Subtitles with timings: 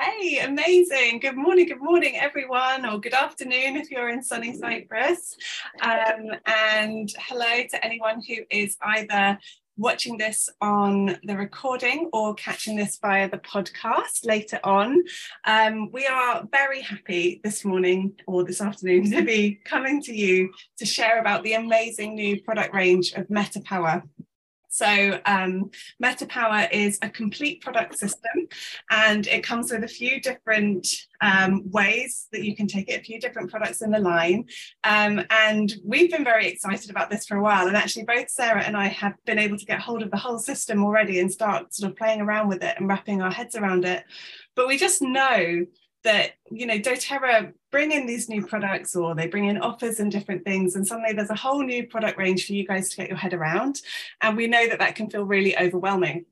[0.00, 1.20] Hey, amazing.
[1.20, 5.36] Good morning, good morning, everyone, or good afternoon if you're in sunny Cyprus.
[5.80, 9.38] Um, and hello to anyone who is either
[9.76, 15.02] watching this on the recording or catching this via the podcast later on.
[15.44, 20.52] Um, we are very happy this morning or this afternoon to be coming to you
[20.78, 24.04] to share about the amazing new product range of Meta Power.
[24.74, 25.70] So um,
[26.02, 28.48] MetaPower is a complete product system
[28.90, 30.88] and it comes with a few different
[31.20, 34.46] um, ways that you can take it, a few different products in the line.
[34.82, 37.68] Um, and we've been very excited about this for a while.
[37.68, 40.40] And actually both Sarah and I have been able to get hold of the whole
[40.40, 43.84] system already and start sort of playing around with it and wrapping our heads around
[43.84, 44.02] it.
[44.56, 45.66] But we just know
[46.04, 50.12] that you know doterra bring in these new products or they bring in offers and
[50.12, 53.08] different things and suddenly there's a whole new product range for you guys to get
[53.08, 53.80] your head around.
[54.20, 56.26] And we know that that can feel really overwhelming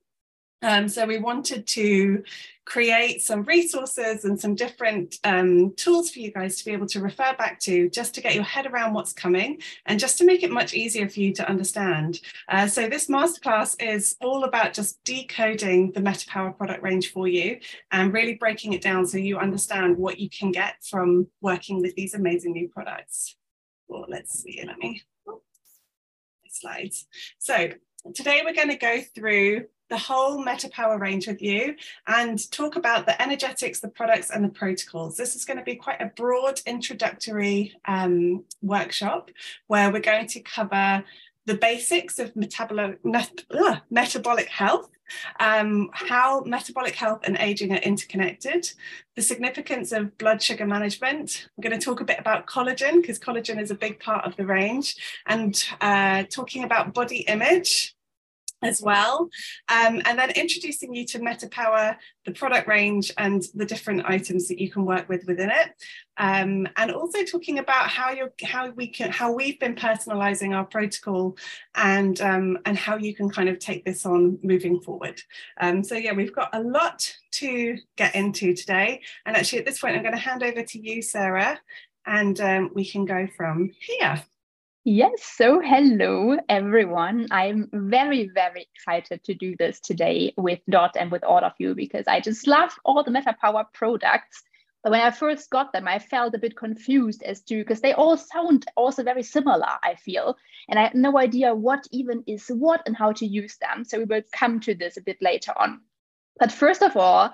[0.62, 2.22] um, so we wanted to
[2.64, 7.00] create some resources and some different um, tools for you guys to be able to
[7.00, 10.42] refer back to just to get your head around what's coming and just to make
[10.42, 12.20] it much easier for you to understand.
[12.48, 17.58] Uh, so this masterclass is all about just decoding the MetaPower product range for you
[17.90, 21.94] and really breaking it down so you understand what you can get from working with
[21.96, 23.36] these amazing new products.
[23.88, 25.02] Well, let's see, let me,
[26.48, 27.06] slides.
[27.38, 27.72] So
[28.14, 31.76] today we're going to go through the whole Meta Power range with you
[32.06, 35.18] and talk about the energetics, the products, and the protocols.
[35.18, 39.30] This is going to be quite a broad introductory um, workshop
[39.66, 41.04] where we're going to cover
[41.44, 44.88] the basics of metabolo- met- uh, metabolic health,
[45.40, 48.72] um, how metabolic health and aging are interconnected,
[49.14, 51.48] the significance of blood sugar management.
[51.58, 54.36] We're going to talk a bit about collagen because collagen is a big part of
[54.36, 57.94] the range, and uh, talking about body image
[58.62, 59.28] as well.
[59.68, 64.60] Um, and then introducing you to MetaPower, the product range and the different items that
[64.60, 65.72] you can work with within it.
[66.18, 70.64] Um, and also talking about how you're how we can how we've been personalizing our
[70.64, 71.36] protocol
[71.74, 75.20] and um, and how you can kind of take this on moving forward.
[75.60, 79.00] Um, so yeah, we've got a lot to get into today.
[79.24, 81.58] And actually at this point, I'm going to hand over to you, Sarah,
[82.06, 84.22] and um, we can go from here.
[84.84, 87.28] Yes, so hello everyone.
[87.30, 91.76] I'm very, very excited to do this today with Dot and with all of you
[91.76, 94.42] because I just love all the MetaPower products.
[94.82, 97.92] But when I first got them, I felt a bit confused as to because they
[97.92, 100.36] all sound also very similar, I feel.
[100.68, 103.84] And I had no idea what even is what and how to use them.
[103.84, 105.82] So we will come to this a bit later on.
[106.40, 107.32] But first of all,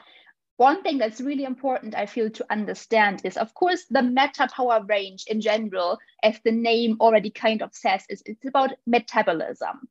[0.58, 4.84] one thing that's really important, I feel, to understand is, of course, the meta power
[4.84, 9.88] range in general, as the name already kind of says, is it's about metabolism.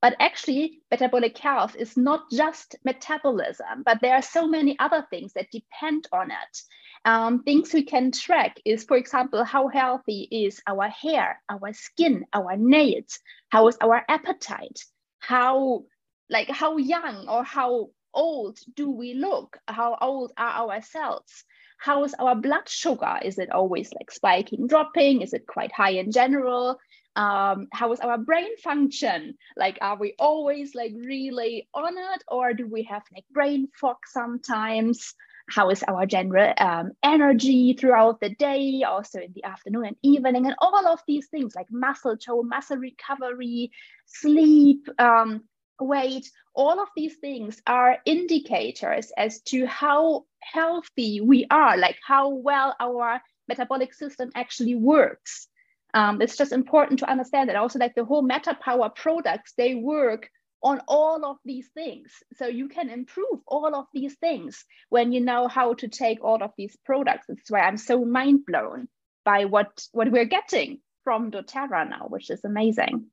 [0.00, 5.34] But actually, metabolic health is not just metabolism, but there are so many other things
[5.34, 6.62] that depend on it.
[7.04, 12.24] Um, things we can track is, for example, how healthy is our hair, our skin,
[12.32, 14.80] our nails, how is our appetite,
[15.18, 15.84] how
[16.30, 19.58] like how young or how old do we look?
[19.66, 21.44] How old are our cells?
[21.78, 23.18] How is our blood sugar?
[23.22, 25.22] Is it always like spiking, dropping?
[25.22, 26.78] Is it quite high in general?
[27.16, 29.36] Um, how is our brain function?
[29.56, 33.96] Like, are we always like really on it, or do we have like brain fog
[34.06, 35.14] sometimes?
[35.48, 40.44] How is our general um, energy throughout the day, also in the afternoon and evening,
[40.44, 43.70] and all of these things like muscle tone, muscle recovery,
[44.06, 45.44] sleep, um,
[45.80, 52.28] weight, all of these things are indicators as to how healthy we are, like how
[52.30, 55.48] well our metabolic system actually works.
[55.94, 59.74] Um, it's just important to understand that also like the whole meta power products, they
[59.74, 60.28] work
[60.62, 62.12] on all of these things.
[62.36, 66.42] So you can improve all of these things when you know how to take all
[66.42, 67.26] of these products.
[67.28, 68.88] That's why I'm so mind blown
[69.24, 73.06] by what, what we're getting from doTERRA now, which is amazing.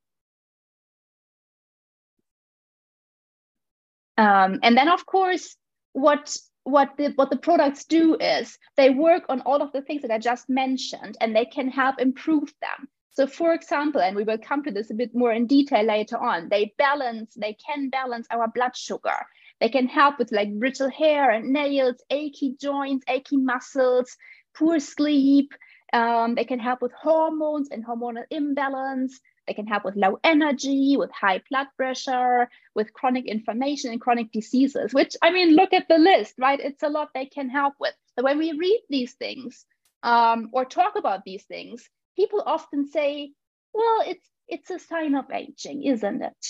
[4.18, 5.56] Um, and then of course,
[5.94, 10.02] what what the what the products do is they work on all of the things
[10.02, 12.88] that I just mentioned and they can help improve them.
[13.12, 16.18] So for example, and we will come to this a bit more in detail later
[16.18, 19.18] on, they balance, they can balance our blood sugar.
[19.60, 24.18] They can help with like brittle hair and nails, achy joints, achy muscles,
[24.58, 25.54] poor sleep.
[25.94, 29.20] Um, they can help with hormones and hormonal imbalance.
[29.48, 34.32] They can help with low energy, with high blood pressure, with chronic inflammation and chronic
[34.32, 36.60] diseases, which I mean, look at the list, right?
[36.60, 37.94] It's a lot they can help with.
[38.18, 39.66] So when we read these things
[40.02, 43.32] um, or talk about these things, people often say,
[43.74, 46.48] well, it's, it's a sign of aging, isn't it?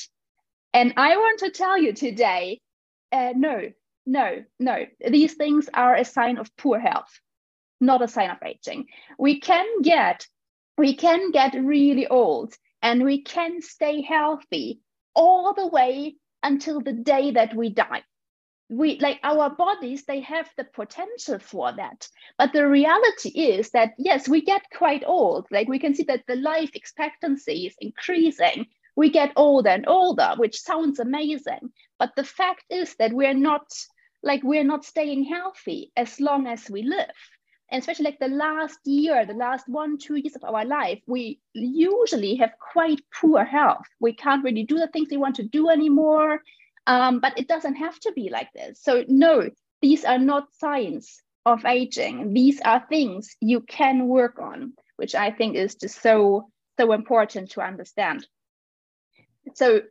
[0.73, 2.59] And I want to tell you today,
[3.11, 3.71] uh, no,
[4.05, 4.85] no, no.
[5.07, 7.19] These things are a sign of poor health,
[7.79, 8.87] not a sign of aging.
[9.17, 10.27] We can get
[10.77, 14.81] we can get really old and we can stay healthy
[15.15, 18.03] all the way until the day that we die.
[18.69, 22.07] We like our bodies they have the potential for that.
[22.37, 25.47] But the reality is that yes we get quite old.
[25.49, 28.67] Like we can see that the life expectancy is increasing.
[28.95, 31.71] We get older and older which sounds amazing.
[31.99, 33.67] But the fact is that we're not
[34.23, 37.15] like we're not staying healthy as long as we live
[37.73, 41.39] and especially like the last year the last one two years of our life we
[41.53, 45.69] usually have quite poor health we can't really do the things we want to do
[45.69, 46.39] anymore
[46.87, 48.81] um, but it doesn't have to be like this.
[48.81, 49.49] So, no,
[49.81, 52.33] these are not signs of aging.
[52.33, 56.49] These are things you can work on, which I think is just so,
[56.79, 58.27] so important to understand.
[59.55, 59.81] So,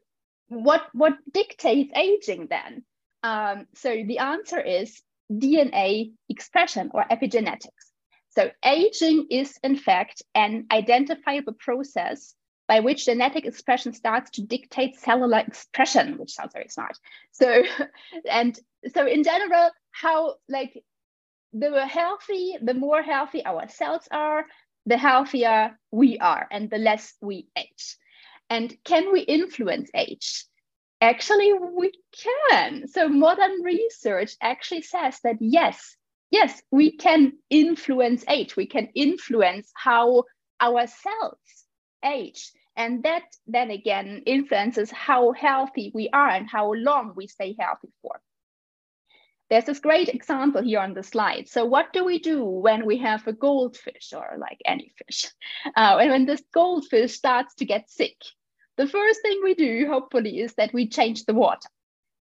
[0.49, 2.85] what, what dictates aging then?
[3.23, 5.01] Um, so, the answer is
[5.39, 7.93] DNA expression or epigenetics.
[8.31, 12.35] So, aging is, in fact, an identifiable process
[12.69, 16.97] by which genetic expression starts to dictate cellular expression, which sounds very smart.
[17.33, 17.63] So,
[18.31, 18.59] and
[18.95, 20.83] so in general, how like
[21.53, 24.47] the healthy, the more healthy our cells are,
[24.87, 27.97] the healthier we are and the less we age.
[28.49, 30.45] And can we influence age?
[31.03, 32.87] Actually, we can.
[32.87, 35.97] So modern research actually says that yes,
[36.31, 38.55] yes, we can influence age.
[38.55, 40.23] We can influence how
[40.61, 41.67] our cells
[42.05, 42.53] age.
[42.77, 47.91] And that then again influences how healthy we are and how long we stay healthy
[48.01, 48.21] for.
[49.51, 51.49] There's this great example here on the slide.
[51.49, 55.33] So what do we do when we have a goldfish or like any fish?
[55.77, 58.17] Uh, and when this goldfish starts to get sick,
[58.77, 61.69] the first thing we do, hopefully, is that we change the water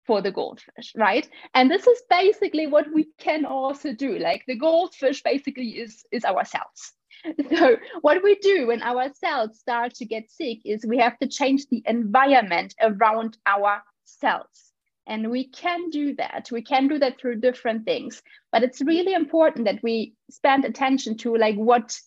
[0.06, 1.28] for the goldfish, right?
[1.54, 4.18] And this is basically what we can also do.
[4.18, 6.94] Like the goldfish basically is, is ourselves.
[7.50, 11.26] So what we do when our cells start to get sick is we have to
[11.26, 14.72] change the environment around our cells.
[15.06, 16.48] And we can do that.
[16.52, 18.22] We can do that through different things.
[18.52, 21.98] But it's really important that we spend attention to like what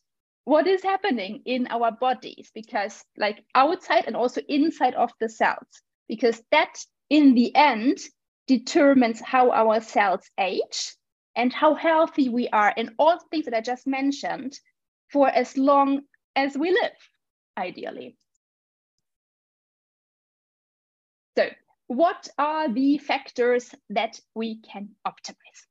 [0.45, 5.81] what is happening in our bodies because like outside and also inside of the cells
[6.07, 7.97] because that in the end
[8.47, 10.95] determines how our cells age
[11.35, 14.59] and how healthy we are and all the things that i just mentioned
[15.11, 16.01] for as long
[16.35, 16.91] as we live,
[17.57, 18.15] ideally.
[21.37, 21.49] So
[21.87, 25.70] what are the factors that we can optimize?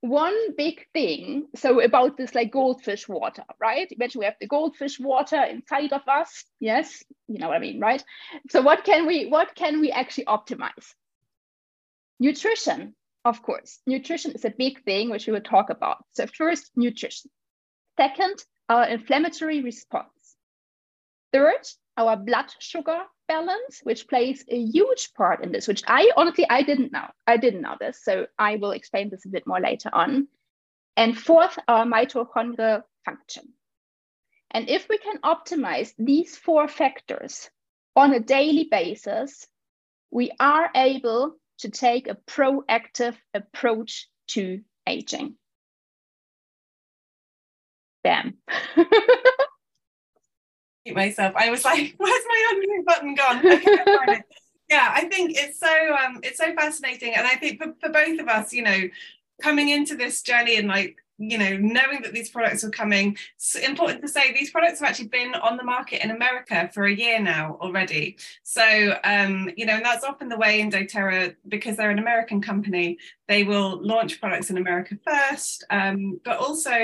[0.00, 3.90] One big thing, so about this like goldfish water, right?
[3.90, 6.44] Imagine we have the goldfish water inside of us.
[6.60, 8.02] Yes, you know what I mean, right?
[8.50, 10.94] So what can we what can we actually optimize?
[12.20, 13.80] Nutrition, of course.
[13.86, 16.04] Nutrition is a big thing which we will talk about.
[16.12, 17.30] So first, nutrition.
[17.96, 18.36] Second,
[18.68, 20.36] our inflammatory response.
[21.32, 21.66] Third,
[21.98, 26.62] our blood sugar balance, which plays a huge part in this, which I honestly, I
[26.62, 27.06] didn't know.
[27.26, 28.02] I didn't know this.
[28.02, 30.28] So I will explain this a bit more later on.
[30.96, 33.52] And fourth, our mitochondrial function.
[34.50, 37.50] And if we can optimize these four factors
[37.94, 39.46] on a daily basis,
[40.10, 45.36] we are able to take a proactive approach to aging
[48.02, 48.38] bam.
[50.94, 51.34] myself.
[51.36, 53.38] I was like, where's my unmute button gone?
[53.38, 54.22] Okay,
[54.70, 57.14] yeah, I think it's so um it's so fascinating.
[57.14, 58.88] And I think for, for both of us, you know,
[59.42, 63.56] coming into this journey and like you know, knowing that these products are coming, it's
[63.56, 66.94] important to say these products have actually been on the market in America for a
[66.94, 68.16] year now already.
[68.44, 72.40] So, um, you know, and that's often the way in doTERRA because they're an American
[72.40, 75.64] company, they will launch products in America first.
[75.70, 76.74] Um, but also,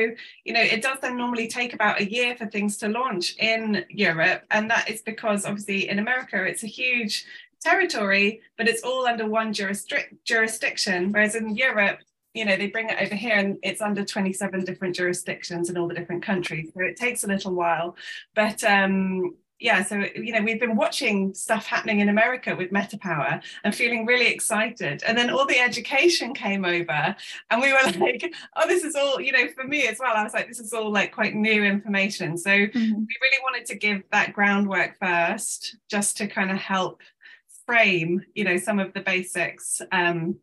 [0.45, 3.85] you know, it does then normally take about a year for things to launch in
[3.88, 4.43] Europe.
[4.50, 7.25] And that is because obviously in America, it's a huge
[7.61, 11.12] territory, but it's all under one jurisdiction.
[11.12, 12.00] Whereas in Europe,
[12.35, 15.88] you know they bring it over here and it's under 27 different jurisdictions in all
[15.88, 16.71] the different countries.
[16.75, 17.97] So it takes a little while.
[18.35, 23.41] But um yeah so you know we've been watching stuff happening in america with metapower
[23.62, 25.03] and feeling really excited.
[25.07, 27.14] And then all the education came over
[27.50, 30.25] and we were like oh this is all you know for me as well i
[30.25, 32.37] was like this is all like quite new information.
[32.37, 32.79] So mm-hmm.
[32.79, 37.00] we really wanted to give that groundwork first just to kind of help
[37.64, 40.37] frame you know some of the basics um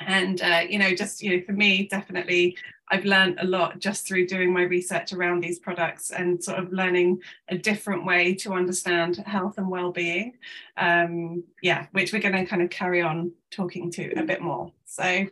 [0.00, 2.56] and uh, you know just you know for me definitely
[2.90, 6.72] i've learned a lot just through doing my research around these products and sort of
[6.72, 10.34] learning a different way to understand health and well-being
[10.76, 14.72] um, yeah which we're going to kind of carry on talking to a bit more
[14.84, 15.26] so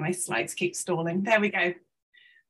[0.00, 1.22] my slides keep stalling.
[1.22, 1.74] There we go.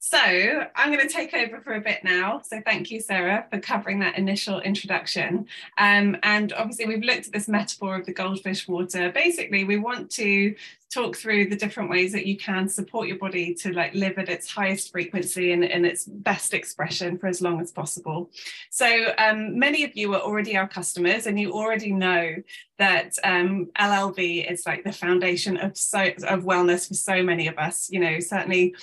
[0.06, 2.42] So I'm going to take over for a bit now.
[2.44, 5.46] So thank you, Sarah, for covering that initial introduction.
[5.78, 9.10] Um, and obviously we've looked at this metaphor of the goldfish water.
[9.10, 10.54] Basically, we want to
[10.92, 14.28] talk through the different ways that you can support your body to like live at
[14.28, 18.30] its highest frequency and, in its best expression for as long as possible.
[18.70, 22.36] So um, many of you are already our customers and you already know
[22.78, 27.56] that um, LLV is like the foundation of so of wellness for so many of
[27.56, 27.88] us.
[27.90, 28.74] You know, certainly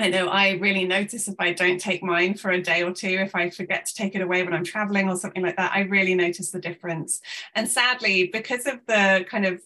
[0.00, 3.08] I know I really notice if I don't take mine for a day or two,
[3.08, 5.80] if I forget to take it away when I'm traveling or something like that, I
[5.80, 7.20] really notice the difference.
[7.56, 9.60] And sadly, because of the kind of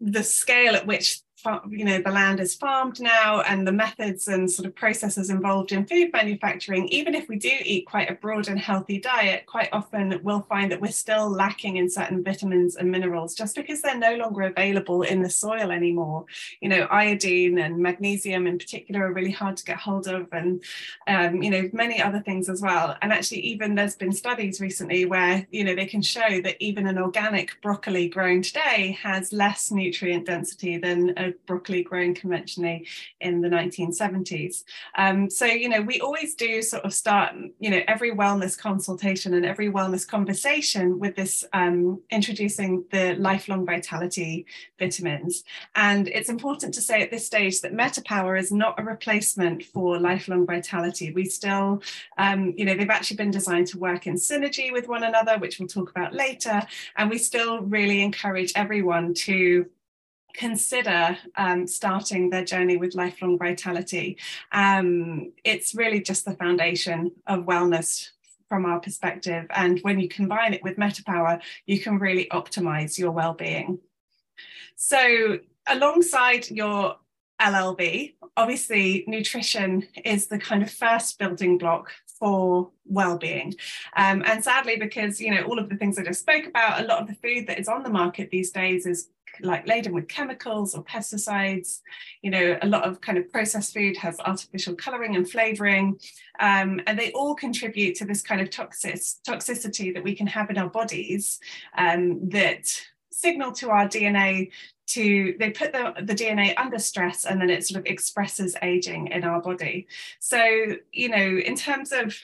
[0.00, 1.22] the scale at which
[1.70, 5.72] you know the land is farmed now and the methods and sort of processes involved
[5.72, 9.68] in food manufacturing even if we do eat quite a broad and healthy diet quite
[9.72, 13.98] often we'll find that we're still lacking in certain vitamins and minerals just because they're
[13.98, 16.24] no longer available in the soil anymore.
[16.60, 20.62] You know iodine and magnesium in particular are really hard to get hold of and
[21.06, 22.96] um, you know many other things as well.
[23.02, 26.86] And actually even there's been studies recently where you know they can show that even
[26.86, 32.86] an organic broccoli grown today has less nutrient density than a broccoli grown conventionally
[33.20, 34.64] in the 1970s.
[34.96, 39.34] Um, so, you know, we always do sort of start, you know, every wellness consultation
[39.34, 44.46] and every wellness conversation with this um, introducing the lifelong vitality
[44.78, 45.44] vitamins.
[45.74, 49.98] And it's important to say at this stage that MetaPower is not a replacement for
[49.98, 51.12] lifelong vitality.
[51.12, 51.82] We still,
[52.16, 55.58] um, you know, they've actually been designed to work in synergy with one another, which
[55.58, 56.62] we'll talk about later.
[56.96, 59.66] And we still really encourage everyone to
[60.38, 64.16] consider um, starting their journey with lifelong vitality.
[64.52, 68.10] Um, it's really just the foundation of wellness
[68.48, 69.46] from our perspective.
[69.50, 73.80] And when you combine it with MetaPower, you can really optimize your well-being.
[74.76, 76.96] So alongside your
[77.40, 83.54] LLV, obviously nutrition is the kind of first building block for well-being
[83.96, 86.86] um, and sadly because you know all of the things i just spoke about a
[86.86, 89.10] lot of the food that is on the market these days is
[89.40, 91.80] like laden with chemicals or pesticides.
[92.22, 95.98] You know, a lot of kind of processed food has artificial coloring and flavoring,
[96.40, 100.50] um, and they all contribute to this kind of toxic toxicity that we can have
[100.50, 101.40] in our bodies
[101.76, 102.68] um, that
[103.12, 104.50] signal to our DNA
[104.88, 109.08] to they put the, the DNA under stress and then it sort of expresses aging
[109.08, 109.86] in our body.
[110.18, 112.16] So, you know, in terms of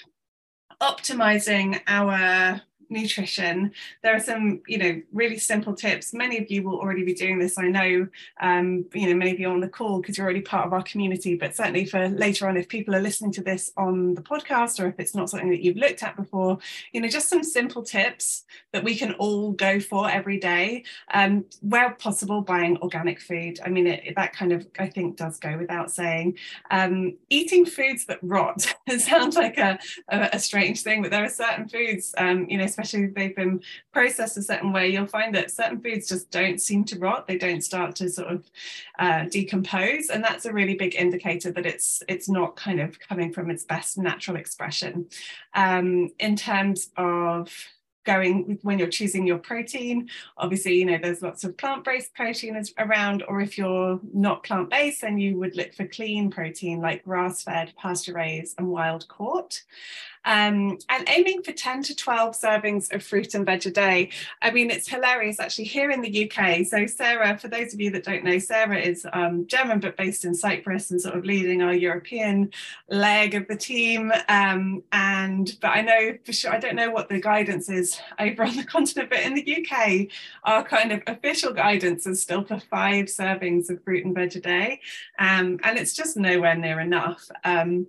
[0.82, 3.72] optimizing our nutrition.
[4.02, 6.14] There are some you know really simple tips.
[6.14, 8.06] Many of you will already be doing this i know
[8.40, 11.36] um, you know you on the call because you're already part of our community.
[11.36, 14.86] But certainly for later on if people are listening to this on the podcast or
[14.86, 16.58] if it's not something that you've looked at before
[16.92, 21.44] you know just some simple tips that we can all go for every day um,
[21.60, 23.58] where possible buying organic food.
[23.64, 26.38] I mean it, that kind of i think does go without saying.
[26.70, 28.74] Um, eating foods that rot.
[28.98, 32.66] Sounds like a, a, a, strange thing but there are certain foods um, you know
[32.74, 33.62] especially if they've been
[33.92, 37.26] processed a certain way, you'll find that certain foods just don't seem to rot.
[37.26, 38.50] They don't start to sort of
[38.98, 43.32] uh, decompose, and that's a really big indicator that it's it's not kind of coming
[43.32, 45.06] from its best natural expression.
[45.54, 47.50] Um, in terms of
[48.04, 53.24] going when you're choosing your protein obviously you know there's lots of plant-based protein around
[53.28, 58.12] or if you're not plant-based then you would look for clean protein like grass-fed pasture
[58.12, 59.62] raised and wild caught
[60.24, 64.10] um, and aiming for 10 to 12 servings of fruit and veg a day.
[64.42, 66.66] I mean, it's hilarious actually here in the UK.
[66.66, 70.24] So, Sarah, for those of you that don't know, Sarah is um, German but based
[70.24, 72.50] in Cyprus and sort of leading our European
[72.88, 74.12] leg of the team.
[74.28, 78.44] Um, and but I know for sure, I don't know what the guidance is over
[78.44, 80.08] on the continent, but in the UK,
[80.44, 84.40] our kind of official guidance is still for five servings of fruit and veg a
[84.40, 84.80] day.
[85.18, 87.28] Um, and it's just nowhere near enough.
[87.44, 87.86] Um,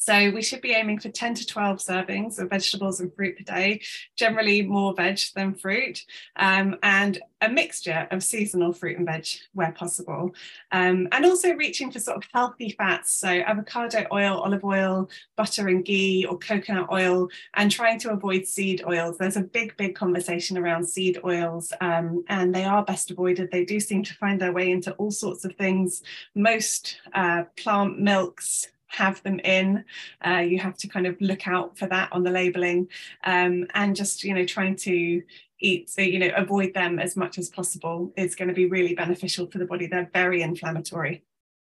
[0.00, 3.44] so we should be aiming for 10 to 12 servings of vegetables and fruit per
[3.44, 3.82] day,
[4.16, 9.72] generally more veg than fruit, um, and a mixture of seasonal fruit and veg where
[9.72, 10.34] possible.
[10.72, 15.68] Um, and also reaching for sort of healthy fats, so avocado oil, olive oil, butter
[15.68, 19.18] and ghee, or coconut oil, and trying to avoid seed oils.
[19.18, 23.50] There's a big, big conversation around seed oils, um, and they are best avoided.
[23.50, 26.02] They do seem to find their way into all sorts of things.
[26.34, 29.84] Most uh, plant milks, have them in.
[30.26, 32.88] Uh, you have to kind of look out for that on the labeling
[33.24, 35.22] um, and just, you know, trying to
[35.60, 38.94] eat, so, you know, avoid them as much as possible is going to be really
[38.94, 39.86] beneficial for the body.
[39.86, 41.22] They're very inflammatory.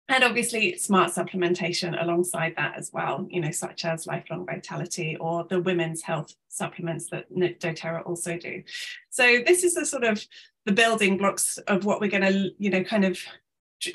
[0.07, 5.45] And obviously, smart supplementation alongside that as well, you know, such as lifelong vitality or
[5.45, 8.61] the women's health supplements that doTERRA also do.
[9.09, 10.25] So, this is the sort of
[10.65, 13.17] the building blocks of what we're going to, you know, kind of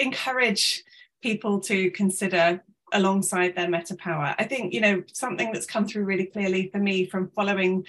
[0.01, 0.85] encourage
[1.23, 4.35] people to consider alongside their meta power.
[4.39, 7.85] I think, you know, something that's come through really clearly for me from following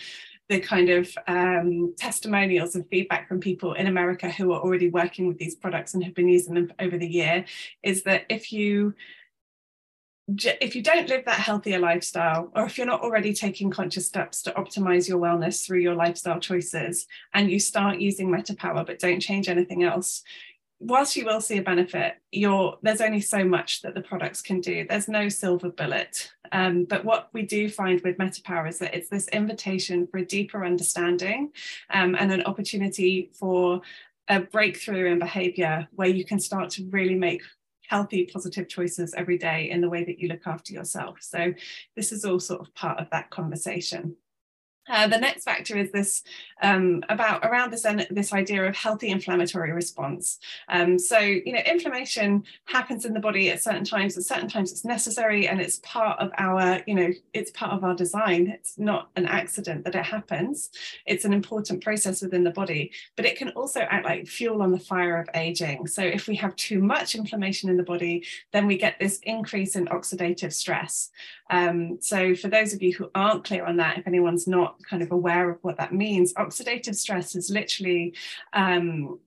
[0.49, 5.27] the kind of um, testimonials and feedback from people in America who are already working
[5.27, 7.45] with these products and have been using them over the year
[7.83, 8.93] is that if you
[10.27, 14.41] if you don't live that healthier lifestyle, or if you're not already taking conscious steps
[14.41, 19.21] to optimize your wellness through your lifestyle choices, and you start using MetaPower but don't
[19.21, 20.23] change anything else,
[20.79, 22.15] whilst you will see a benefit,
[22.81, 24.85] there's only so much that the products can do.
[24.87, 26.31] There's no silver bullet.
[26.51, 30.25] Um, but what we do find with MetaPower is that it's this invitation for a
[30.25, 31.51] deeper understanding
[31.89, 33.81] um, and an opportunity for
[34.29, 37.41] a breakthrough in behavior where you can start to really make
[37.87, 41.17] healthy, positive choices every day in the way that you look after yourself.
[41.21, 41.53] So
[41.95, 44.15] this is all sort of part of that conversation.
[44.89, 46.23] Uh, the next factor is this
[46.61, 50.39] um, about around this this idea of healthy inflammatory response.
[50.69, 54.17] Um, so you know, inflammation happens in the body at certain times.
[54.17, 57.83] At certain times, it's necessary, and it's part of our you know it's part of
[57.83, 58.47] our design.
[58.47, 60.69] It's not an accident that it happens.
[61.05, 64.71] It's an important process within the body, but it can also act like fuel on
[64.71, 65.87] the fire of aging.
[65.87, 69.75] So if we have too much inflammation in the body, then we get this increase
[69.75, 71.09] in oxidative stress.
[71.49, 75.01] Um, so for those of you who aren't clear on that, if anyone's not kind
[75.01, 78.13] of aware of what that means, oxidative stress is literally
[78.53, 79.19] um,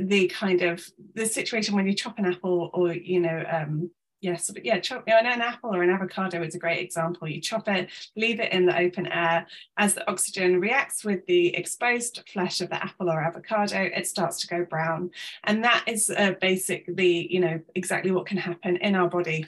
[0.00, 3.90] the kind of the situation when you chop an apple or you know um,
[4.20, 7.28] yes yeah chop you know, an apple or an avocado is a great example.
[7.28, 9.46] You chop it leave it in the open air.
[9.76, 14.40] As the oxygen reacts with the exposed flesh of the apple or avocado it starts
[14.40, 15.10] to go brown.
[15.44, 19.46] And that is uh, basically you know exactly what can happen in our body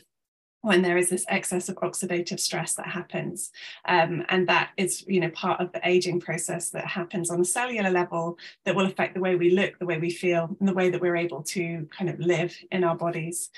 [0.62, 3.50] when there is this excess of oxidative stress that happens.
[3.84, 7.44] Um, and that is you know part of the aging process that happens on a
[7.44, 10.74] cellular level that will affect the way we look the way we feel and the
[10.74, 13.50] way that we're able to kind of live in our bodies.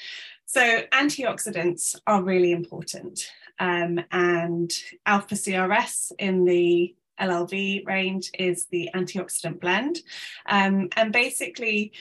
[0.46, 3.30] So antioxidants are really important.
[3.58, 4.72] Um, and
[5.06, 10.00] alpha crs in the llv range is the antioxidant blend.
[10.46, 11.92] Um, and basically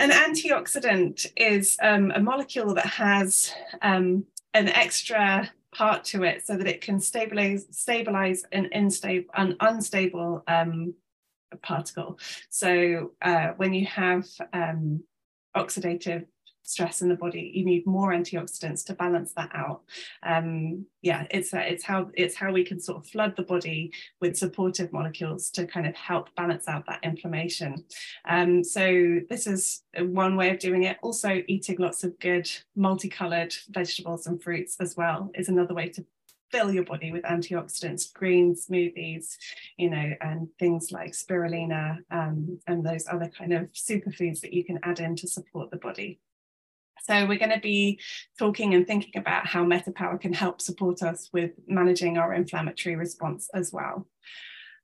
[0.00, 6.56] an antioxidant is um, a molecule that has um, an extra part to it so
[6.56, 10.94] that it can stabilize stabilize an unstable an unstable um,
[11.62, 12.18] particle.
[12.48, 15.02] So uh, when you have um,
[15.56, 16.26] oxidative
[16.70, 17.50] stress in the body.
[17.54, 19.82] You need more antioxidants to balance that out.
[20.22, 24.36] Um, yeah it's it's how it's how we can sort of flood the body with
[24.36, 27.84] supportive molecules to kind of help balance out that inflammation.
[28.26, 30.98] Um, so this is one way of doing it.
[31.02, 36.04] Also eating lots of good multicolored vegetables and fruits as well is another way to
[36.50, 39.36] fill your body with antioxidants, green smoothies,
[39.76, 44.64] you know, and things like spirulina um, and those other kind of superfoods that you
[44.64, 46.18] can add in to support the body.
[47.02, 47.98] So we're going to be
[48.38, 53.48] talking and thinking about how MetaPower can help support us with managing our inflammatory response
[53.54, 54.06] as well.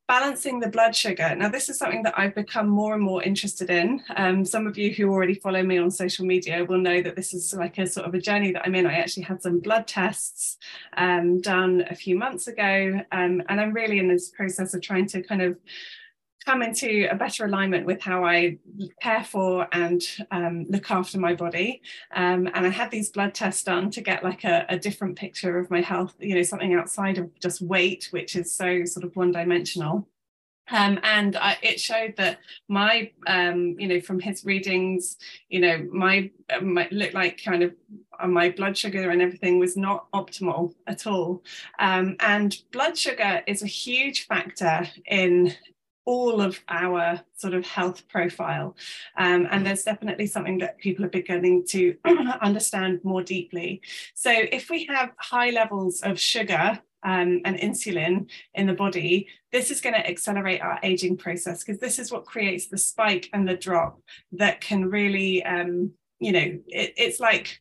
[0.09, 1.35] Balancing the blood sugar.
[1.35, 4.01] Now, this is something that I've become more and more interested in.
[4.17, 7.35] Um, some of you who already follow me on social media will know that this
[7.35, 8.87] is like a sort of a journey that I'm in.
[8.87, 10.59] I actually had some blood tests
[10.97, 15.07] um, done a few months ago, um, and I'm really in this process of trying
[15.09, 15.59] to kind of
[16.47, 18.59] come into a better alignment with how I
[19.03, 21.83] care for and um, look after my body.
[22.15, 25.59] Um, and I had these blood tests done to get like a, a, different picture
[25.59, 29.17] of my health, you know, something outside of just weight, which is so sort of
[29.17, 30.09] one dimensional.
[30.71, 35.17] Um, and I, it showed that my, um, you know, from his readings,
[35.49, 36.31] you know, my,
[36.61, 37.75] my looked like kind of
[38.19, 41.43] uh, my blood sugar and everything was not optimal at all.
[41.79, 45.55] Um, and blood sugar is a huge factor in
[46.07, 48.77] all of our sort of health profile.
[49.19, 51.97] Um, and there's definitely something that people are beginning to
[52.41, 53.83] understand more deeply.
[54.15, 59.71] So if we have high levels of sugar um, and insulin in the body, this
[59.71, 63.47] is going to accelerate our aging process because this is what creates the spike and
[63.47, 64.01] the drop
[64.33, 65.91] that can really, um,
[66.21, 67.61] you know, it, it's like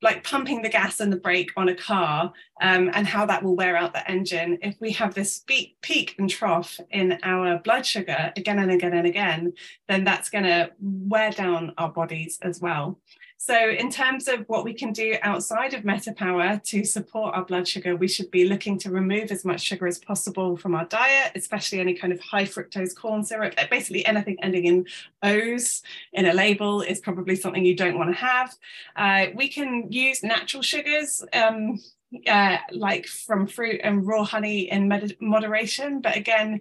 [0.00, 3.56] like pumping the gas and the brake on a car um, and how that will
[3.56, 4.58] wear out the engine.
[4.62, 8.94] If we have this peak, peak and trough in our blood sugar again and again
[8.94, 9.52] and again,
[9.88, 12.98] then that's going to wear down our bodies as well.
[13.40, 17.68] So, in terms of what we can do outside of MetaPower to support our blood
[17.68, 21.30] sugar, we should be looking to remove as much sugar as possible from our diet,
[21.36, 23.54] especially any kind of high fructose corn syrup.
[23.70, 24.86] Basically, anything ending in
[25.22, 28.56] O's in a label is probably something you don't want to have.
[28.96, 31.24] Uh, we can use natural sugars.
[31.32, 31.78] Um,
[32.26, 34.88] uh, like from fruit and raw honey in
[35.20, 36.00] moderation.
[36.00, 36.60] But again,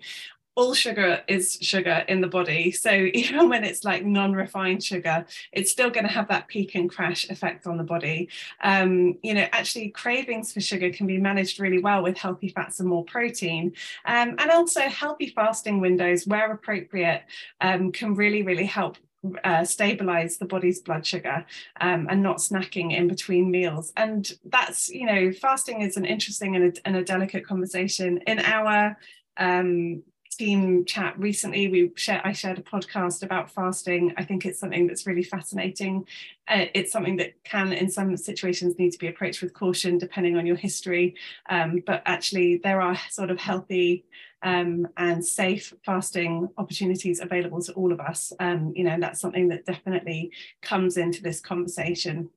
[0.57, 2.71] all sugar is sugar in the body.
[2.71, 6.89] So even when it's like non-refined sugar, it's still going to have that peak and
[6.89, 8.27] crash effect on the body.
[8.61, 12.79] Um, you know, actually cravings for sugar can be managed really well with healthy fats
[12.79, 13.73] and more protein.
[14.05, 17.23] Um, and also healthy fasting windows where appropriate
[17.61, 18.97] um, can really, really help
[19.43, 21.45] uh, stabilize the body's blood sugar
[21.81, 23.93] um, and not snacking in between meals.
[23.95, 28.17] And that's, you know, fasting is an interesting and a, and a delicate conversation.
[28.25, 28.97] In our
[29.37, 30.01] um,
[30.37, 34.13] team chat recently we shared i shared a podcast about fasting.
[34.17, 36.05] I think it's something that's really fascinating.
[36.47, 40.37] Uh, it's something that can in some situations need to be approached with caution depending
[40.37, 41.15] on your history.
[41.49, 44.05] Um, but actually there are sort of healthy
[44.43, 48.31] um, and safe fasting opportunities available to all of us.
[48.39, 52.29] Um, you know and that's something that definitely comes into this conversation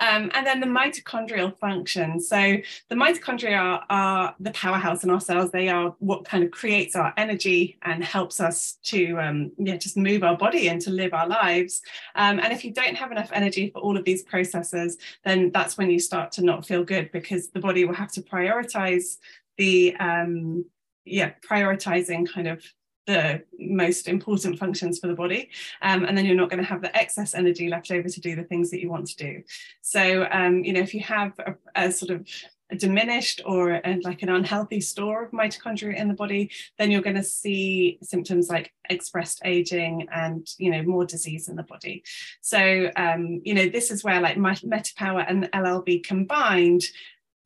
[0.00, 2.20] um, and then the mitochondrial function.
[2.20, 2.56] So
[2.88, 5.50] the mitochondria are, are, the powerhouse in our cells.
[5.50, 9.96] They are what kind of creates our energy and helps us to um, yeah, just
[9.96, 11.82] move our body and to live our lives.
[12.14, 15.78] Um, and if you don't have enough energy for all of these processes, then that's
[15.78, 19.18] when you start to not feel good because the body will have to prioritize
[19.56, 20.64] the um,
[21.04, 22.62] yeah prioritizing kind of
[23.08, 25.48] the most important functions for the body
[25.80, 28.36] um, and then you're not going to have the excess energy left over to do
[28.36, 29.42] the things that you want to do.
[29.80, 32.28] So um, you know if you have a, a sort of
[32.70, 37.00] a diminished or a, like an unhealthy store of mitochondria in the body then you're
[37.00, 42.04] going to see symptoms like expressed aging and you know more disease in the body.
[42.42, 46.82] So um, you know this is where like metapower and LLV combined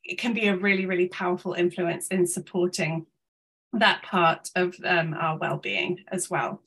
[0.03, 3.07] it can be a really really powerful influence in supporting
[3.72, 6.61] that part of um, our well-being as well.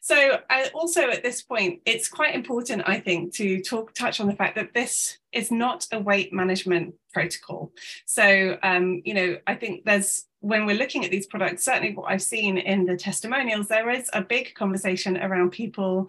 [0.00, 4.26] So I also at this point, it's quite important, I think, to talk touch on
[4.26, 7.72] the fact that this is not a weight management protocol.
[8.06, 12.10] So um, you know, I think there's when we're looking at these products, certainly what
[12.10, 16.08] I've seen in the testimonials, there is a big conversation around people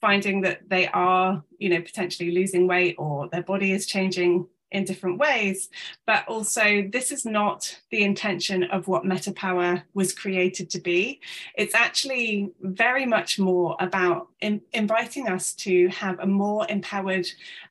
[0.00, 4.84] finding that they are, you know, potentially losing weight or their body is changing in
[4.84, 5.70] different ways,
[6.06, 11.20] but also this is not the intention of what MetaPower was created to be.
[11.56, 17.26] It's actually very much more about in, inviting us to have a more empowered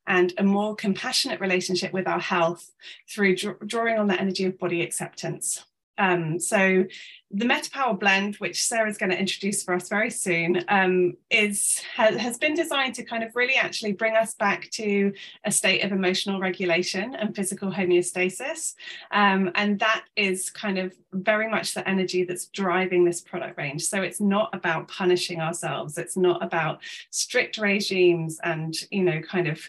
[0.08, 2.72] and a more compassionate relationship with our health
[3.08, 5.64] through dr- drawing on the energy of body acceptance.
[6.00, 6.86] Um, so
[7.30, 12.16] the MetaPower blend, which Sarah's going to introduce for us very soon, um, is has,
[12.16, 15.12] has, been designed to kind of really actually bring us back to
[15.44, 18.76] a state of emotional regulation and physical homeostasis,
[19.12, 23.84] um, and that is kind of very much the energy that's driving this product range.
[23.84, 25.98] So it's not about punishing ourselves.
[25.98, 29.60] It's not about strict regimes and you know kind of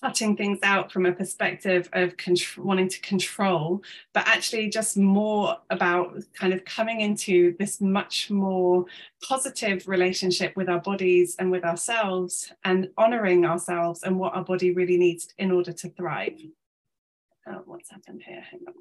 [0.00, 2.14] cutting things out from a perspective of
[2.58, 8.84] wanting to control, but actually just more about kind of coming into this much more
[9.22, 14.72] positive relationship with our bodies and with ourselves and honoring ourselves and what our body
[14.72, 16.40] really needs in order to thrive.
[17.48, 18.42] Oh, what's happened here?
[18.50, 18.74] Hang on.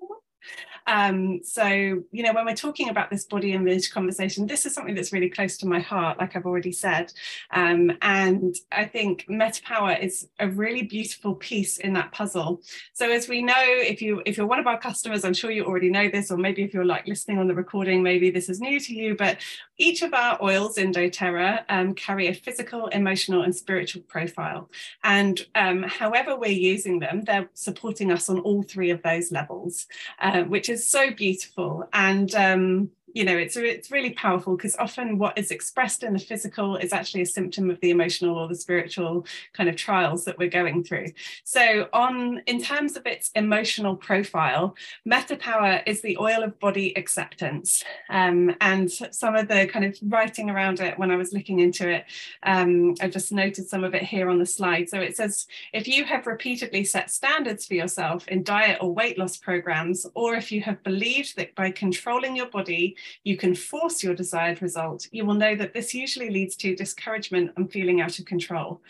[0.88, 4.94] Um, so, you know, when we're talking about this body image conversation, this is something
[4.94, 7.12] that's really close to my heart, like I've already said.
[7.52, 12.62] Um, and I think MetaPower is a really beautiful piece in that puzzle.
[12.94, 15.66] So as we know, if you if you're one of our customers, I'm sure you
[15.66, 18.60] already know this, or maybe if you're like listening on the recording, maybe this is
[18.60, 19.38] new to you, but
[19.78, 24.70] each of our oils in doTERRA um, carry a physical, emotional, and spiritual profile.
[25.04, 29.88] And um, however we're using them, they're supporting us on all three of those levels.
[30.20, 31.88] Uh, which is so beautiful.
[31.94, 36.20] And um, you know it's it's really powerful because often what is expressed in the
[36.20, 40.38] physical is actually a symptom of the emotional or the spiritual kind of trials that
[40.38, 41.08] we're going through.
[41.46, 44.76] So on in terms of its emotional profile
[45.08, 47.84] metapower is the oil of body acceptance.
[48.10, 51.90] Um, and some of the kind of writing around it when i was looking into
[51.90, 52.04] it
[52.44, 54.90] um, i just noted some of it here on the slide.
[54.90, 59.18] So it says if you have repeatedly set standards for yourself in diet or weight
[59.18, 64.04] loss programs or if you have believed that by controlling your body you can force
[64.04, 68.20] your desired result, you will know that this usually leads to discouragement and feeling out
[68.20, 68.82] of control.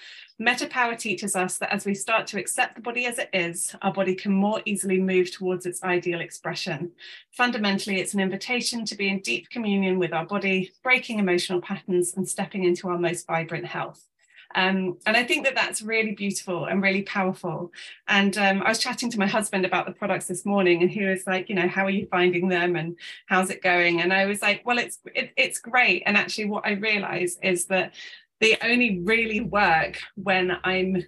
[0.42, 3.94] MetaPower teaches us that as we start to accept the body as it is, our
[3.94, 6.92] body can more easily move towards its ideal expression.
[7.32, 12.16] Fundamentally, it's an invitation to be in deep communion with our body, breaking emotional patterns
[12.18, 14.08] and stepping into our most vibrant health.
[14.56, 17.72] Um, and I think that that's really beautiful and really powerful.
[18.08, 21.06] And um, I was chatting to my husband about the products this morning, and he
[21.06, 22.96] was like, you know, how are you finding them and
[23.28, 24.02] how's it going?
[24.02, 26.04] And I was like, well, it's it, it's great.
[26.06, 27.94] And actually, what I realize is that
[28.40, 31.04] they only really work when I'm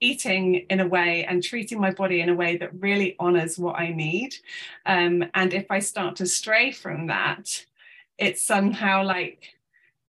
[0.00, 3.76] eating in a way and treating my body in a way that really honors what
[3.76, 4.34] I need.
[4.84, 7.64] Um, and if I start to stray from that,
[8.18, 9.54] it's somehow like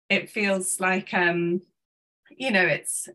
[0.09, 1.63] it feels like um
[2.39, 3.09] you know it's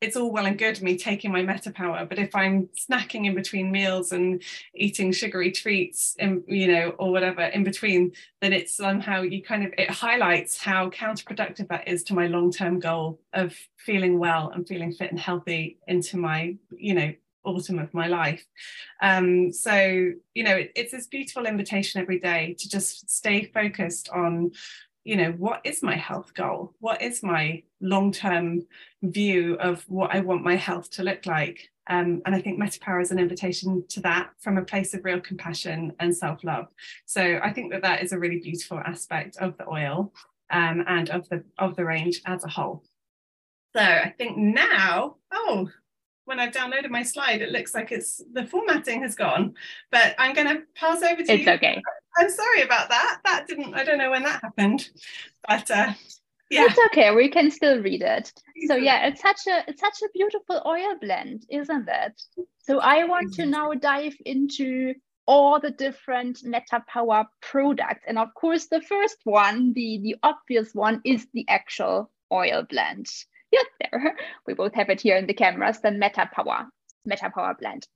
[0.00, 3.34] it's all well and good me taking my meta power but if i'm snacking in
[3.34, 4.42] between meals and
[4.74, 9.64] eating sugary treats and you know or whatever in between then it's somehow you kind
[9.64, 14.68] of it highlights how counterproductive that is to my long-term goal of feeling well and
[14.68, 17.12] feeling fit and healthy into my you know
[17.44, 18.44] autumn of my life.
[19.00, 19.74] Um, so
[20.34, 24.52] you know it, it's this beautiful invitation every day to just stay focused on
[25.04, 28.62] you know what is my health goal what is my long-term
[29.02, 33.02] view of what i want my health to look like um, and i think metapower
[33.02, 36.68] is an invitation to that from a place of real compassion and self-love
[37.06, 40.12] so i think that that is a really beautiful aspect of the oil
[40.50, 42.84] um, and of the of the range as a whole
[43.74, 45.68] so i think now oh
[46.24, 49.54] when I've downloaded my slide, it looks like it's the formatting has gone,
[49.90, 51.34] but I'm going to pass over to it's you.
[51.34, 51.82] It's okay.
[52.16, 53.20] I'm sorry about that.
[53.24, 54.88] That didn't, I don't know when that happened,
[55.48, 55.92] but uh,
[56.50, 56.66] yeah.
[56.66, 57.14] It's okay.
[57.14, 58.32] We can still read it.
[58.66, 62.22] So yeah, it's such a, it's such a beautiful oil blend, isn't it?
[62.58, 64.94] So I want to now dive into
[65.26, 68.04] all the different Meta Power products.
[68.06, 73.08] And of course, the first one, the, the obvious one is the actual oil blend
[73.52, 74.16] yeah, there.
[74.46, 76.66] We both have it here in the cameras, the Meta Power,
[77.04, 77.86] Meta Power blend.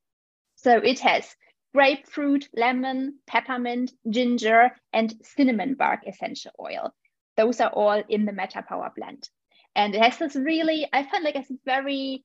[0.56, 1.34] So it has
[1.74, 6.94] grapefruit, lemon, peppermint, ginger, and cinnamon bark essential oil.
[7.36, 9.28] Those are all in the Meta Power blend.
[9.74, 12.24] And it has this really, I find like it's very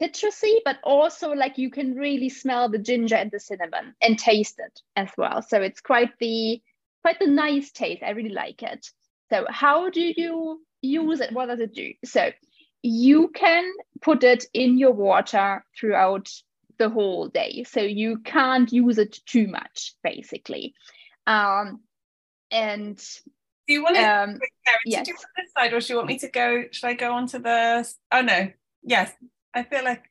[0.00, 4.56] citrusy, but also like you can really smell the ginger and the cinnamon and taste
[4.58, 5.42] it as well.
[5.42, 6.60] So it's quite the
[7.02, 8.02] quite the nice taste.
[8.02, 8.90] I really like it.
[9.30, 11.32] So how do you use it?
[11.32, 11.92] What does it do?
[12.04, 12.30] So
[12.82, 16.28] you can put it in your water throughout
[16.78, 17.64] the whole day.
[17.64, 20.74] So you can't use it too much, basically.
[21.26, 21.80] Um,
[22.50, 22.96] and
[23.66, 24.38] do you want to, um,
[24.84, 25.06] yes.
[25.06, 26.64] do this side or should you want me to go?
[26.70, 28.50] Should I go on to the, oh no,
[28.82, 29.12] yes.
[29.54, 30.04] I feel like,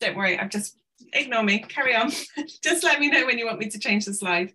[0.00, 0.76] don't worry, I've just,
[1.12, 2.10] ignore me, carry on.
[2.62, 4.52] just let me know when you want me to change the slide.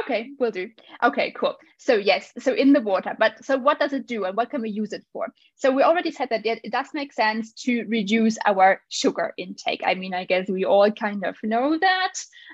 [0.00, 0.70] Okay, will do.
[1.02, 1.56] Okay, cool.
[1.78, 4.62] So yes, so in the water, but so what does it do and what can
[4.62, 5.26] we use it for?
[5.56, 9.82] So we already said that it, does make sense to reduce our sugar intake.
[9.84, 12.12] I mean, I guess we all kind of know that,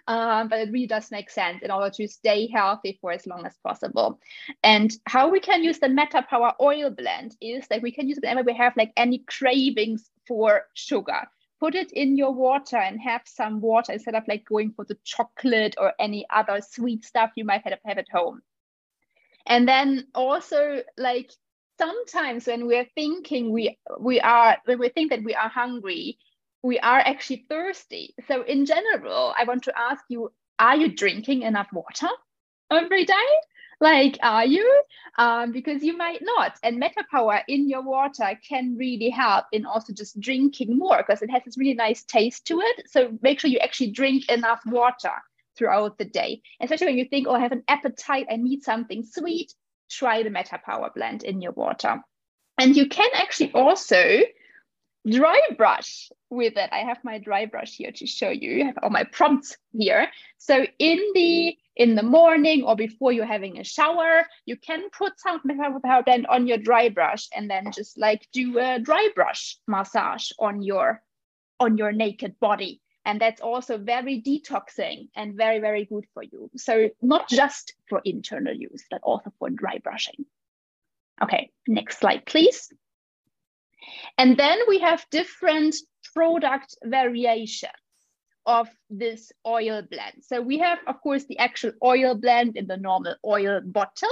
[0.09, 3.47] um, but it really does make sense in order to stay healthy for as long
[3.47, 4.19] as possible.
[4.63, 8.19] And how we can use the Meta Power Oil Blend is that we can use
[8.19, 11.29] it whenever we have like any cravings for sugar
[11.61, 14.97] put it in your water and have some water instead of like going for the
[15.05, 18.41] chocolate or any other sweet stuff you might have, at home.
[19.47, 21.31] And then also like
[21.79, 26.19] sometimes when we're thinking we we are when we think that we are hungry,
[26.63, 28.15] we are actually thirsty.
[28.27, 32.09] So in general, I want to ask you, are you drinking enough water
[32.71, 33.31] every day?
[33.81, 34.83] Like are you
[35.19, 39.65] um, because you might not and meta power in your water can really help in
[39.65, 43.41] also just drinking more because it has this really nice taste to it so make
[43.41, 45.13] sure you actually drink enough water
[45.57, 49.05] throughout the day especially when you think oh i have an appetite i need something
[49.05, 49.53] sweet
[49.91, 52.01] try the meta power blend in your water
[52.59, 54.21] and you can actually also
[55.09, 56.71] dry brush with it.
[56.73, 58.63] I have my dry brush here to show you.
[58.63, 60.09] I have all my prompts here.
[60.39, 65.19] So in the in the morning or before you're having a shower, you can put
[65.19, 65.41] some
[66.05, 70.63] blend on your dry brush and then just like do a dry brush massage on
[70.63, 71.03] your
[71.59, 72.83] on your naked body.
[73.07, 76.51] And that's also very detoxing and very, very good for you.
[76.57, 80.27] So not just for internal use, but also for dry brushing.
[81.23, 82.71] Okay, next slide, please.
[84.19, 85.77] And then we have different
[86.13, 87.73] product variations
[88.47, 90.23] of this oil blend.
[90.23, 94.09] So we have, of course, the actual oil blend in the normal oil bottle,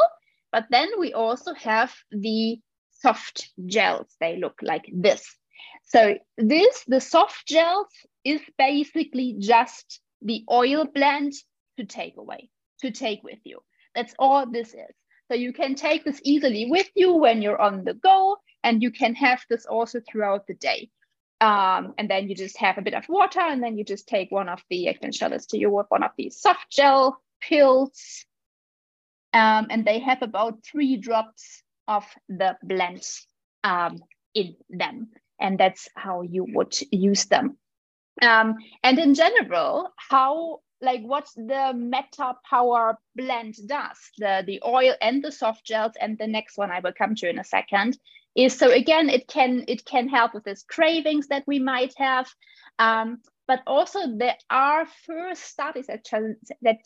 [0.52, 2.58] but then we also have the
[2.90, 4.14] soft gels.
[4.20, 5.36] They look like this.
[5.84, 7.86] So this, the soft gels,
[8.24, 11.32] is basically just the oil blend
[11.78, 13.60] to take away, to take with you.
[13.94, 14.94] That's all this is.
[15.28, 18.90] So you can take this easily with you when you're on the go, and you
[18.90, 20.90] can have this also throughout the day.
[21.40, 24.30] Um, and then you just have a bit of water, and then you just take
[24.30, 28.24] one of the, this to you, with one of these soft gel pills.
[29.32, 33.08] Um, and they have about three drops of the blend
[33.62, 34.02] um,
[34.34, 35.08] in them.
[35.40, 37.56] And that's how you would use them.
[38.20, 44.94] Um, and in general, how like what the meta power blend does the the oil
[45.00, 47.98] and the soft gels and the next one i will come to in a second
[48.38, 52.28] is so again it can it can help with this cravings that we might have
[52.78, 56.04] um, but also there are first studies that,
[56.62, 56.78] that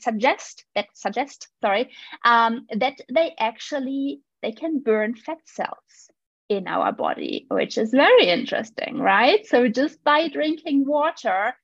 [0.00, 1.90] suggest that suggest sorry
[2.24, 6.10] um, that they actually they can burn fat cells
[6.48, 9.46] in our body, which is very interesting, right?
[9.46, 11.54] So just by drinking water,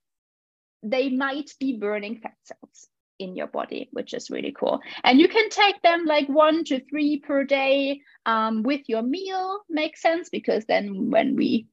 [0.83, 4.81] they might be burning fat cells in your body, which is really cool.
[5.05, 9.61] And you can take them like one to three per day um, with your meal,
[9.69, 11.67] makes sense because then when we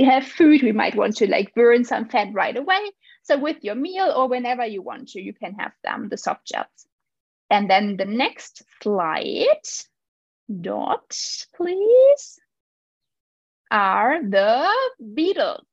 [0.00, 2.90] have food, we might want to like burn some fat right away.
[3.22, 6.46] So with your meal or whenever you want to, you can have them, the soft
[6.46, 6.66] gels.
[7.50, 9.46] And then the next slide,
[10.60, 11.16] dot,
[11.54, 12.38] please,
[13.70, 14.68] are the
[15.14, 15.66] beetles.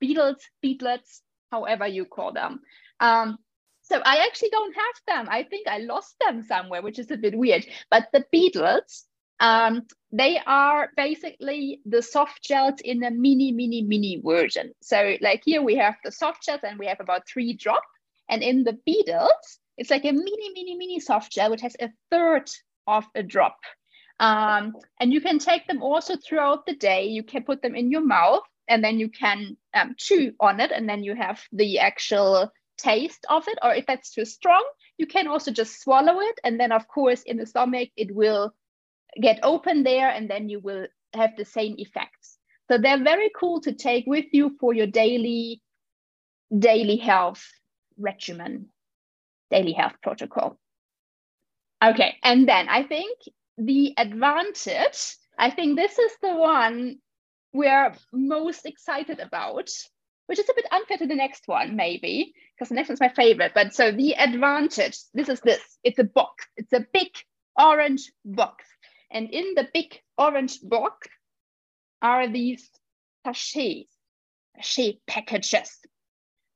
[0.00, 1.20] Beetles, beetlets,
[1.50, 2.60] however you call them.
[3.00, 3.38] Um,
[3.88, 5.28] so I actually don't have them.
[5.30, 7.66] I think I lost them somewhere, which is a bit weird.
[7.90, 9.06] But the beetles,
[9.40, 14.72] um, they are basically the soft gels in a mini, mini, mini version.
[14.82, 17.82] So like here we have the soft gels and we have about three drop.
[18.28, 21.88] And in the beetles, it's like a mini, mini, mini soft gel, which has a
[22.10, 22.50] third
[22.86, 23.56] of a drop.
[24.20, 27.06] Um, and you can take them also throughout the day.
[27.06, 30.72] You can put them in your mouth and then you can um, chew on it
[30.72, 34.64] and then you have the actual taste of it or if that's too strong
[34.98, 38.54] you can also just swallow it and then of course in the stomach it will
[39.20, 42.38] get open there and then you will have the same effects.
[42.70, 45.62] So they're very cool to take with you for your daily
[46.56, 47.44] daily health
[47.98, 48.68] regimen
[49.50, 50.58] daily health protocol.
[51.82, 53.18] Okay and then i think
[53.58, 56.96] the advantage i think this is the one
[57.52, 59.68] we're most excited about
[60.28, 63.08] which is a bit unfair to the next one, maybe, because the next one's my
[63.08, 63.52] favorite.
[63.54, 66.46] But so the advantage, this is this, it's a box.
[66.58, 67.08] It's a big
[67.58, 68.66] orange box.
[69.10, 71.08] And in the big orange box
[72.02, 72.68] are these
[73.24, 73.88] sachets,
[74.56, 75.78] sachet packages.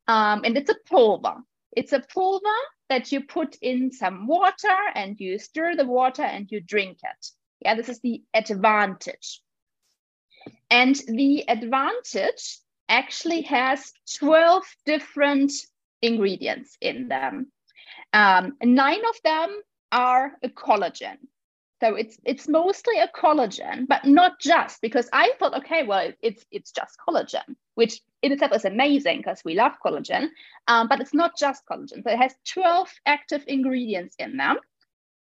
[0.07, 1.37] Um, and it's a pulver.
[1.75, 2.45] It's a pulver
[2.91, 7.27] that you put in some water and you stir the water and you drink it.
[7.61, 9.41] Yeah, this is the advantage.
[10.71, 12.59] And the advantage
[12.93, 15.51] actually has 12 different
[16.03, 17.51] ingredients in them.
[18.13, 21.17] Um, nine of them are a collagen.
[21.81, 26.45] So it's it's mostly a collagen, but not just because I thought, okay, well, it's
[26.53, 30.29] it's just collagen, which in itself is amazing because we love collagen.
[30.69, 32.05] Um, but it's not just collagen.
[32.05, 34.59] So it has 12 active ingredients in them.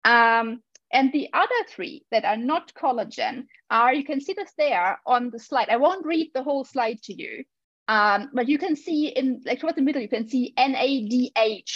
[0.03, 4.99] Um, and the other three that are not collagen are, you can see this there
[5.05, 5.69] on the slide.
[5.69, 7.45] I won't read the whole slide to you,
[7.89, 11.71] um, but you can see in like towards the middle, you can see NADH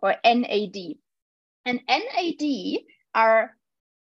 [0.00, 0.94] or NAD.
[1.64, 2.78] And NAD
[3.16, 3.50] are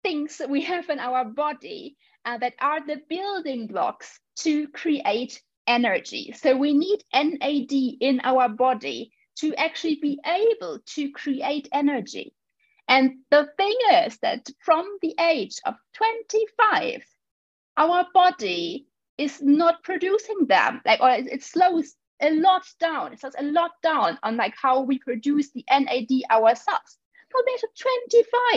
[0.02, 5.42] things that we have in our body uh, that are the building blocks to create
[5.68, 6.34] energy.
[6.38, 12.34] So we need NAD in our body to actually be able to create energy.
[12.88, 17.04] And the thing is that from the age of 25,
[17.76, 18.88] our body
[19.22, 23.72] is not producing them like or it slows a lot down it slows a lot
[23.84, 26.98] down on like how we produce the nad ourselves.
[27.30, 27.70] From age of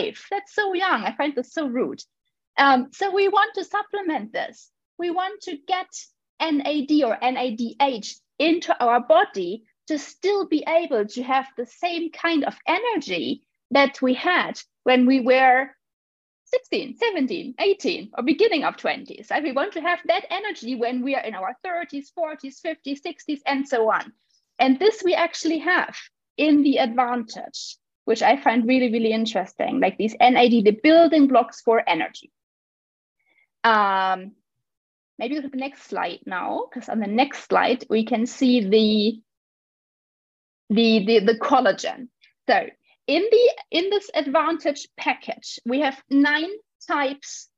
[0.03, 2.01] 25 that's so young i find this so rude.
[2.57, 4.69] Um, so we want to supplement this.
[4.97, 5.87] We want to get
[6.41, 12.43] nad or nadh into our body to still be able to have the same kind
[12.43, 15.69] of energy that we had when we were
[16.55, 19.29] 16, 17, 18, or beginning of 20s.
[19.29, 19.43] Right?
[19.43, 23.41] We want to have that energy when we are in our 30s, 40s, 50s, 60s,
[23.45, 24.13] and so on.
[24.57, 25.97] And this we actually have
[26.37, 31.61] in the advantage, which I find really, really interesting, like these NAD, the building blocks
[31.61, 32.31] for energy.
[33.65, 34.31] Um,
[35.19, 38.61] maybe go to the next slide now, because on the next slide, we can see
[38.61, 39.21] the,
[40.73, 42.07] the, the, the collagen.
[42.47, 42.67] So
[43.07, 46.49] in the in this advantage package we have nine
[46.87, 47.49] types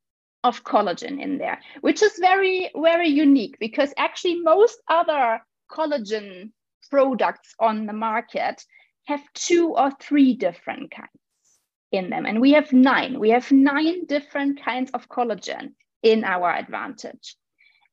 [0.44, 6.50] of collagen in there which is very very unique because actually most other collagen
[6.90, 8.62] products on the market
[9.06, 11.08] have two or three different kinds
[11.90, 12.26] in them.
[12.26, 13.18] And we have nine.
[13.18, 15.72] We have nine different kinds of collagen
[16.02, 17.36] in our advantage.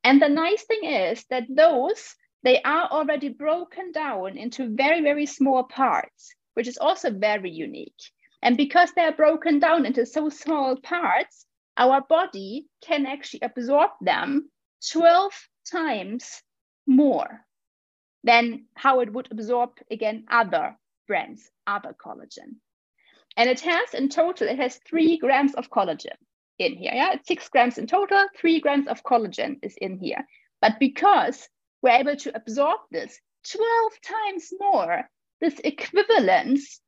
[0.03, 5.26] And the nice thing is that those they are already broken down into very very
[5.26, 8.01] small parts which is also very unique.
[8.41, 11.45] And because they are broken down into so small parts,
[11.78, 14.49] our body can actually absorb them
[14.91, 15.32] 12
[15.72, 16.41] times
[16.88, 17.45] more
[18.24, 20.78] than how it would absorb, again, other
[21.08, 22.58] brands, other collagen.
[23.38, 26.18] And it has in total, it has three grams of collagen
[26.58, 26.91] in here.
[26.93, 30.26] Yeah, it's six grams in total, three grams of collagen is in here.
[30.62, 31.49] But because
[31.82, 33.20] we're able to absorb this
[33.51, 35.10] 12 times more.
[35.42, 36.80] This equivalents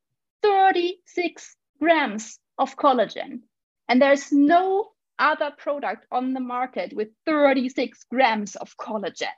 [0.43, 3.41] 36 grams of collagen.
[3.89, 4.89] And there's no
[5.20, 9.36] other product on the market with 36 grams of collagen.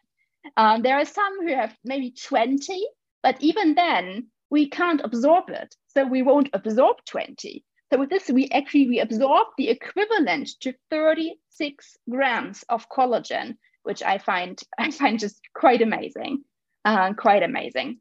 [0.58, 2.86] Um, there are some who have maybe 20,
[3.24, 5.76] but even then we can't absorb it.
[5.88, 7.64] So we won't absorb 20.
[7.92, 14.04] So with this, we actually we absorb the equivalent to 36 grams of collagen, which
[14.04, 16.44] I find I find just quite amazing,
[16.86, 18.00] uh, quite amazing.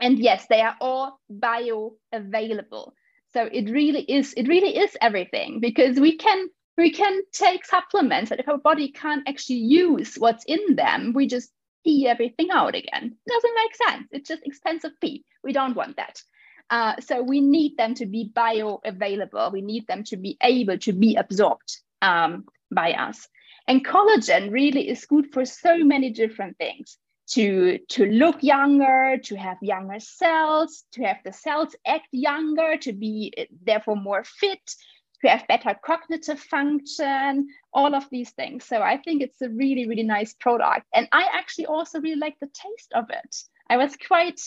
[0.00, 2.92] And yes, they are all bioavailable.
[3.32, 8.30] So it really is it really is everything because we can we can take supplements
[8.30, 11.50] that if our body can't actually use what's in them, we just
[11.84, 13.16] pee everything out again.
[13.26, 14.08] It doesn't make sense.
[14.12, 15.24] It's just expensive pee.
[15.42, 16.22] We don't want that.
[16.70, 19.52] Uh, so we need them to be bioavailable.
[19.52, 23.26] We need them to be able to be absorbed um, by us.
[23.66, 26.96] And collagen really is good for so many different things.
[27.32, 32.92] To, to look younger, to have younger cells, to have the cells act younger, to
[32.94, 33.34] be
[33.66, 34.74] therefore more fit,
[35.20, 38.64] to have better cognitive function, all of these things.
[38.64, 40.86] So I think it's a really, really nice product.
[40.94, 43.36] And I actually also really like the taste of it.
[43.68, 44.40] I was quite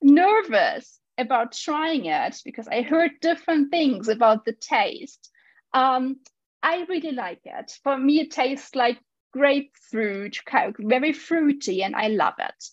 [0.00, 5.30] nervous about trying it because I heard different things about the taste.
[5.74, 6.18] Um,
[6.62, 7.78] I really like it.
[7.82, 8.98] For me, it tastes like
[9.32, 10.38] grapefruit,
[10.78, 12.64] very fruity, and I love it.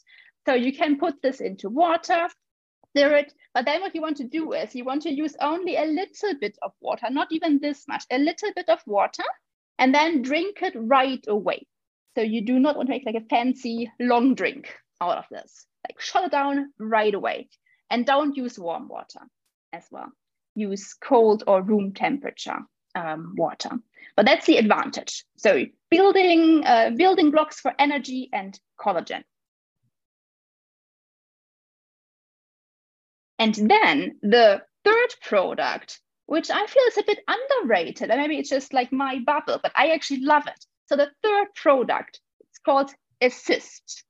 [0.45, 2.27] So you can put this into water,
[2.91, 5.75] stir it, but then what you want to do is you want to use only
[5.75, 9.23] a little bit of water, not even this much, a little bit of water,
[9.79, 11.65] and then drink it right away.
[12.15, 15.65] So you do not want to make like a fancy long drink out of this.
[15.87, 17.49] Like shut it down right away.
[17.89, 19.19] And don't use warm water
[19.73, 20.11] as well.
[20.55, 22.59] Use cold or room temperature
[22.95, 23.71] um, water.
[24.15, 25.25] But that's the advantage.
[25.35, 29.23] So building uh, building blocks for energy and collagen.
[33.37, 38.49] And then the third product, which I feel is a bit underrated, and maybe it's
[38.49, 40.65] just like my bubble, but I actually love it.
[40.85, 44.03] So the third product, it's called Assist.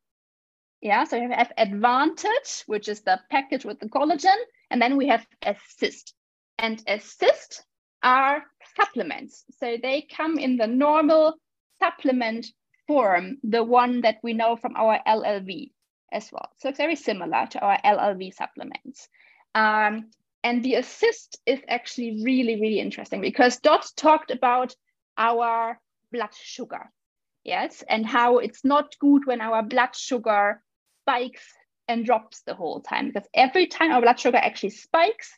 [0.82, 4.38] Yeah, so we have Advantage, which is the package with the collagen,
[4.70, 6.14] and then we have Assist.
[6.60, 7.66] And Assist
[8.06, 8.44] are
[8.78, 9.44] supplements.
[9.60, 11.36] So they come in the normal
[11.82, 12.46] supplement
[12.88, 15.72] form, the one that we know from our LLV
[16.12, 16.50] as well.
[16.60, 19.10] So it's very similar to our LLV supplements.
[19.56, 20.12] Um,
[20.44, 24.76] and the assist is actually really, really interesting because Dot talked about
[25.18, 25.80] our
[26.12, 26.92] blood sugar,
[27.44, 30.62] yes, and how it's not good when our blood sugar
[31.02, 31.44] spikes
[31.88, 35.32] and drops the whole time because every time our blood sugar actually spikes,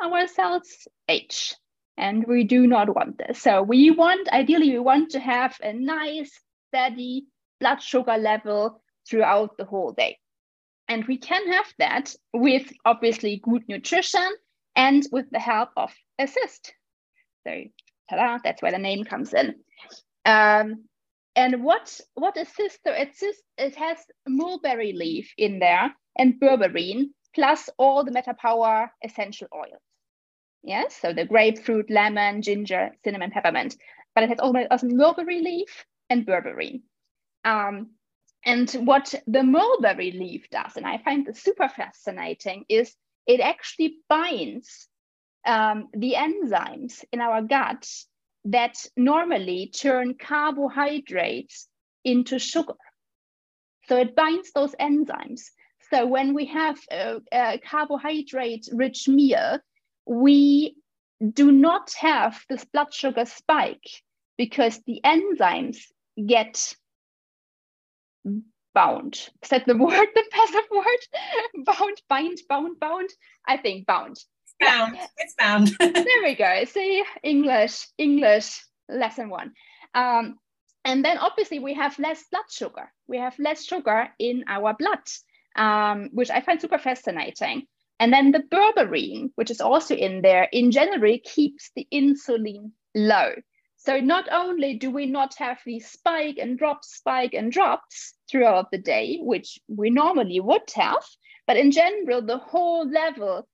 [0.00, 1.54] our cells age
[1.96, 3.40] and we do not want this.
[3.40, 6.32] So we want, ideally, we want to have a nice,
[6.68, 7.26] steady
[7.60, 10.18] blood sugar level throughout the whole day.
[10.88, 14.28] And we can have that with obviously good nutrition
[14.76, 16.74] and with the help of assist.
[17.46, 17.64] So
[18.10, 19.54] ta-da, that's where the name comes in.
[20.24, 20.84] Um,
[21.36, 22.78] and what what assist?
[22.86, 29.48] So assist it has mulberry leaf in there and berberine plus all the metapower essential
[29.54, 29.82] oils.
[30.64, 33.76] Yes, so the grapefruit, lemon, ginger, cinnamon, peppermint,
[34.14, 36.80] but it has also mulberry leaf and berberine.
[37.44, 37.90] Um,
[38.46, 42.94] and what the mulberry leaf does, and I find this super fascinating, is
[43.26, 44.88] it actually binds
[45.46, 47.86] um, the enzymes in our gut
[48.46, 51.68] that normally turn carbohydrates
[52.04, 52.74] into sugar.
[53.86, 55.42] So it binds those enzymes.
[55.90, 59.58] So when we have a, a carbohydrate rich meal,
[60.06, 60.76] we
[61.32, 64.02] do not have this blood sugar spike
[64.36, 65.78] because the enzymes
[66.26, 66.74] get
[68.74, 69.14] bound.
[69.42, 71.64] Is that the word, the passive word?
[71.64, 73.08] bound, bind, bound, bound?
[73.46, 74.16] I think bound.
[74.16, 74.98] It's bound.
[75.18, 75.68] It's bound.
[75.78, 76.64] there we go.
[76.64, 79.52] See, English, English, lesson one.
[79.94, 80.36] Um,
[80.84, 82.92] and then obviously we have less blood sugar.
[83.06, 85.00] We have less sugar in our blood,
[85.56, 87.66] um, which I find super fascinating.
[88.00, 93.34] And then the berberine, which is also in there, in general keeps the insulin low.
[93.76, 98.70] So not only do we not have these spike and drop, spike and drops throughout
[98.70, 101.04] the day, which we normally would have,
[101.46, 103.46] but in general, the whole level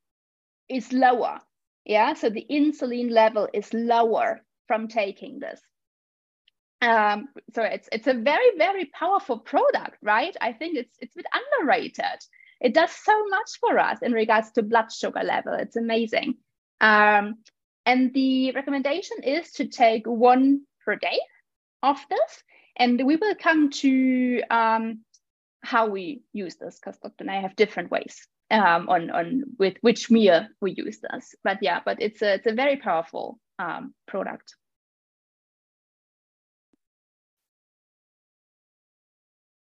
[0.68, 1.40] is lower.
[1.84, 5.60] Yeah, so the insulin level is lower from taking this.
[6.82, 10.34] Um, so it's it's a very very powerful product, right?
[10.40, 12.20] I think it's it's a bit underrated.
[12.60, 15.54] It does so much for us in regards to blood sugar level.
[15.54, 16.34] It's amazing.
[16.80, 17.36] Um,
[17.86, 21.18] and the recommendation is to take one per day
[21.82, 22.42] of this.
[22.76, 25.00] And we will come to um,
[25.62, 29.76] how we use this because Dot and I have different ways um, on on with
[29.80, 31.34] which meal we use this.
[31.44, 34.54] But yeah, but it's a it's a very powerful um, product.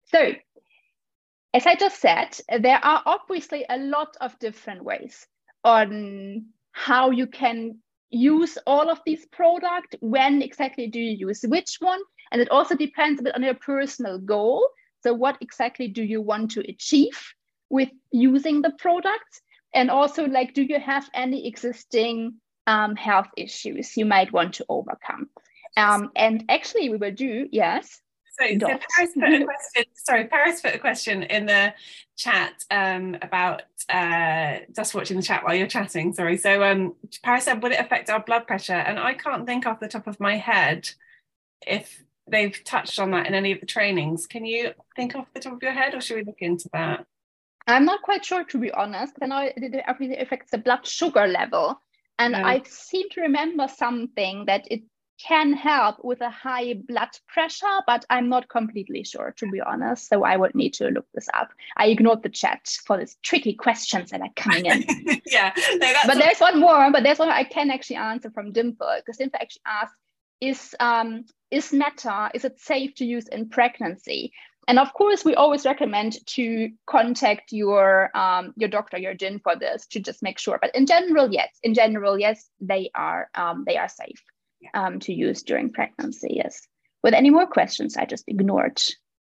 [0.06, 0.34] So,
[1.54, 5.28] as I just said, there are obviously a lot of different ways
[5.64, 7.80] on how you can
[8.10, 9.95] use all of these products.
[9.99, 11.99] When exactly do you use which one?
[12.32, 14.68] And it also depends a bit on your personal goal.
[15.04, 17.20] So, what exactly do you want to achieve
[17.70, 19.41] with using the products?
[19.74, 22.36] And also, like, do you have any existing
[22.68, 25.30] um, health issues you might want to overcome?
[25.76, 28.02] Um, and actually, we will do, yes.
[28.42, 29.84] So, so Paris put a question.
[29.94, 31.74] Sorry, Paris put a question in the
[32.18, 36.14] chat um, about uh, just watching the chat while you're chatting.
[36.14, 36.38] Sorry.
[36.38, 39.80] So, um, Paris said, "Would it affect our blood pressure?" And I can't think off
[39.80, 40.89] the top of my head
[41.66, 44.28] if they've touched on that in any of the trainings.
[44.28, 47.06] Can you think off the top of your head, or should we look into that?
[47.68, 49.14] I'm not quite sure, to be honest.
[49.22, 51.80] I know it affects the blood sugar level,
[52.18, 52.46] and yeah.
[52.46, 54.82] I seem to remember something that it
[55.28, 60.08] can help with a high blood pressure, but I'm not completely sure, to be honest.
[60.08, 61.52] So I would need to look this up.
[61.78, 64.84] I ignored the chat for these tricky questions that are coming in.
[65.26, 65.54] yeah.
[65.76, 69.18] No, but there's one more, but there's one I can actually answer from Dimple, because
[69.18, 69.96] Dimple actually asked,
[70.40, 74.34] is um, is META, is it safe to use in pregnancy?
[74.68, 79.56] And of course, we always recommend to contact your um, your doctor, your GYN for
[79.56, 80.58] this to just make sure.
[80.60, 84.24] But in general, yes, in general, yes, they are um, they are safe
[84.74, 86.34] um, to use during pregnancy.
[86.43, 86.68] Yes.
[87.03, 88.82] With any more questions, I just ignored.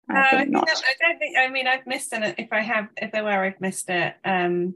[0.10, 1.38] I, uh, I, think I don't think.
[1.38, 2.36] I mean, I've missed it.
[2.38, 4.16] If I have, if there were, I've missed it.
[4.24, 4.76] Um,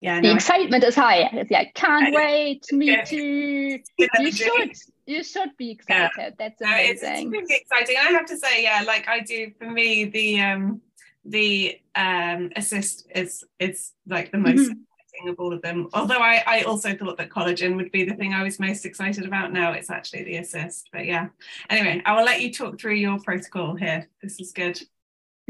[0.00, 0.20] yeah.
[0.20, 1.44] The no, excitement I, is high.
[1.48, 2.64] Yeah, I can't I, wait.
[2.72, 3.04] Me yeah.
[3.04, 3.78] too.
[4.18, 4.72] You should.
[5.06, 6.10] You should be excited.
[6.18, 6.30] Yeah.
[6.38, 7.30] That's amazing.
[7.30, 7.96] No, it's really exciting.
[7.98, 9.52] I have to say, yeah, like I do.
[9.58, 10.80] For me, the um,
[11.24, 14.70] the um, assist is is like the most.
[14.70, 14.80] Mm-hmm
[15.28, 15.88] of all of them.
[15.92, 19.24] Although I, I also thought that collagen would be the thing I was most excited
[19.24, 19.52] about.
[19.52, 20.88] Now it's actually the assist.
[20.92, 21.28] But yeah.
[21.70, 24.08] Anyway, I will let you talk through your protocol here.
[24.22, 24.80] This is good.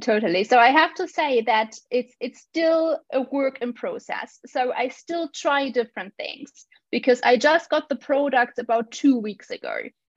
[0.01, 0.45] Totally.
[0.45, 4.41] So I have to say that it's it's still a work in process.
[4.47, 9.51] So I still try different things because I just got the product about two weeks
[9.51, 9.77] ago.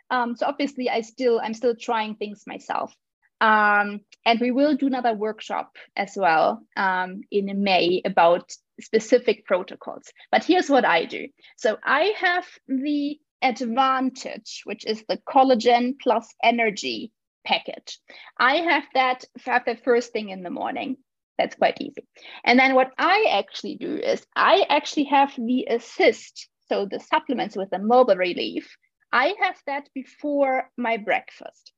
[0.09, 2.93] Um, so obviously I still I'm still trying things myself.
[3.39, 10.11] Um, and we will do another workshop as well um, in May about specific protocols.
[10.31, 11.27] But here's what I do.
[11.57, 17.11] So I have the advantage, which is the collagen plus energy
[17.45, 17.99] package.
[18.37, 20.97] I have that have the first thing in the morning.
[21.37, 22.05] That's quite easy.
[22.43, 27.55] And then what I actually do is I actually have the assist, so the supplements
[27.55, 28.75] with the mulberry leaf.
[29.11, 31.71] I have that before my breakfast.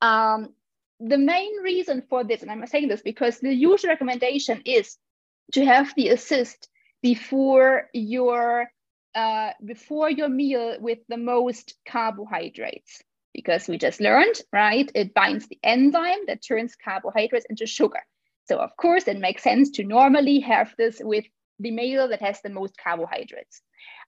[0.00, 0.54] Um,
[1.00, 4.96] the main reason for this, and I'm saying this because the usual recommendation is
[5.52, 6.68] to have the assist
[7.02, 8.70] before your
[9.14, 13.02] uh, before your meal with the most carbohydrates.
[13.34, 18.00] Because we just learned right it binds the enzyme that turns carbohydrates into sugar.
[18.44, 21.24] So of course it makes sense to normally have this with
[21.58, 23.62] the meal that has the most carbohydrates.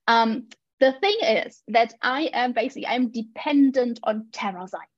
[0.07, 0.47] Um,
[0.79, 4.91] the thing is that i am basically i'm dependent on Terrazyme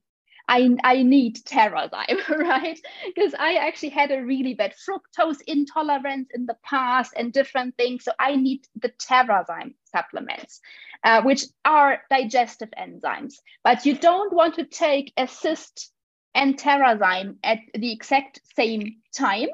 [0.47, 2.79] I, I need Terrazyme, right?
[3.13, 8.05] Because I actually had a really bad fructose intolerance in the past and different things.
[8.05, 10.61] So I need the Terrazyme supplements,
[11.03, 13.35] uh, which are digestive enzymes.
[13.63, 15.91] But you don't want to take Assist
[16.33, 19.49] and Terrazyme at the exact same time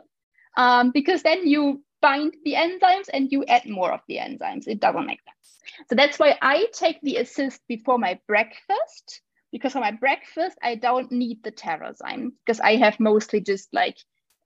[0.57, 4.67] um, because then you bind the enzymes and you add more of the enzymes.
[4.67, 5.87] It doesn't make sense.
[5.89, 9.21] So that's why I take the Assist before my breakfast
[9.53, 13.97] because for my breakfast, I don't need the Terrazyme because I have mostly just like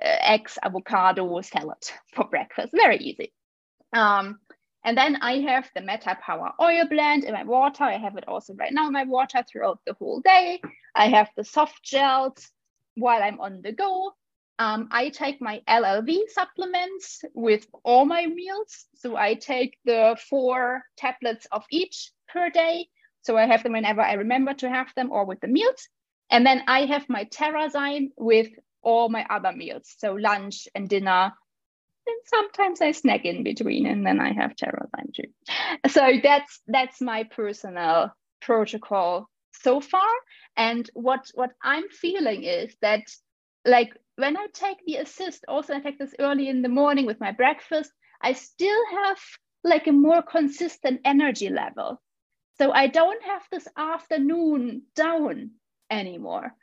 [0.03, 1.83] uh, eggs, avocado, salad
[2.13, 2.73] for breakfast.
[2.75, 3.33] Very easy.
[3.93, 4.39] Um,
[4.83, 7.85] and then I have the Meta Power Oil Blend in my water.
[7.85, 10.61] I have it also right now in my water throughout the whole day.
[10.93, 12.51] I have the soft gels
[12.95, 14.11] while I'm on the go.
[14.59, 18.87] Um, I take my LLV supplements with all my meals.
[18.95, 22.87] So I take the four tablets of each per day.
[23.23, 25.87] So I have them whenever I remember to have them or with the meals.
[26.29, 28.49] And then I have my Terrazyme with
[28.81, 29.93] all my other meals.
[29.97, 31.33] So lunch and dinner.
[32.07, 35.89] And sometimes I snack in between and then I have Terrazyme too.
[35.89, 38.11] So that's that's my personal
[38.41, 40.09] protocol so far.
[40.55, 43.03] And what what I'm feeling is that
[43.65, 47.19] like when I take the assist, also I take this early in the morning with
[47.19, 47.91] my breakfast,
[48.21, 49.19] I still have
[49.63, 52.01] like a more consistent energy level.
[52.57, 55.51] So I don't have this afternoon down
[55.89, 56.53] anymore.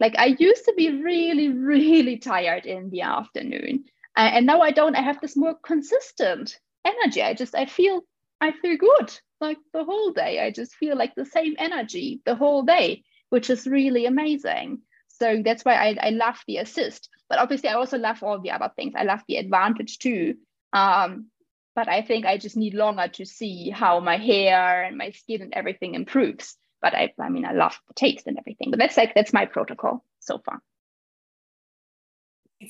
[0.00, 3.84] Like I used to be really, really tired in the afternoon.
[4.16, 4.96] Uh, and now I don't.
[4.96, 7.22] I have this more consistent energy.
[7.22, 8.02] I just I feel
[8.40, 10.40] I feel good like the whole day.
[10.40, 14.82] I just feel like the same energy the whole day, which is really amazing.
[15.08, 17.08] So that's why I, I love the assist.
[17.28, 18.94] But obviously, I also love all the other things.
[18.96, 20.36] I love the advantage too.
[20.72, 21.26] Um,
[21.74, 25.42] but I think I just need longer to see how my hair and my skin
[25.42, 26.56] and everything improves.
[26.80, 28.70] But I, I mean, I love the taste and everything.
[28.70, 30.60] But that's like that's my protocol so far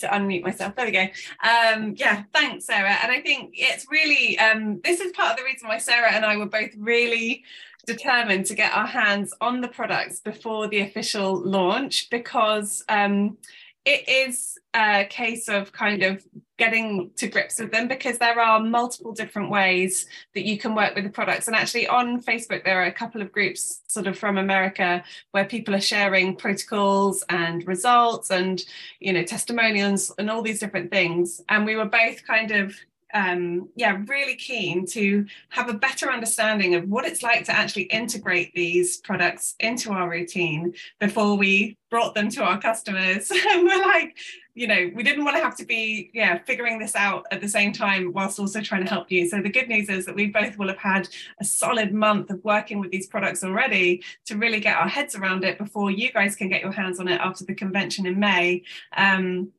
[0.01, 0.75] to unmute myself.
[0.75, 1.07] There we go.
[1.43, 2.97] Um, yeah, thanks, Sarah.
[3.03, 6.25] And I think it's really um, this is part of the reason why Sarah and
[6.25, 7.45] I were both really
[7.87, 13.37] determined to get our hands on the products before the official launch because um,
[13.85, 16.25] it is a case of kind of
[16.57, 20.95] getting to grips with them because there are multiple different ways that you can work
[20.95, 21.47] with the products.
[21.47, 25.45] And actually on facebook there are a couple of groups sort of from america where
[25.45, 28.65] people are sharing protocols and results and
[29.01, 31.41] you know testimonials and all these different things.
[31.49, 32.75] And we were both kind of
[33.15, 37.85] um, yeah, really keen to have a better understanding of what it's like to actually
[37.85, 43.31] integrate these products into our routine before we brought them to our customers.
[43.51, 44.17] and we're like,
[44.55, 47.49] you know, we didn't want to have to be, yeah, figuring this out at the
[47.49, 49.29] same time whilst also trying to help you.
[49.29, 51.09] So the good news is that we both will have had
[51.41, 55.45] a solid month of working with these products already to really get our heads around
[55.45, 58.65] it before you guys can get your hands on it after the convention in May.
[58.97, 59.53] Um,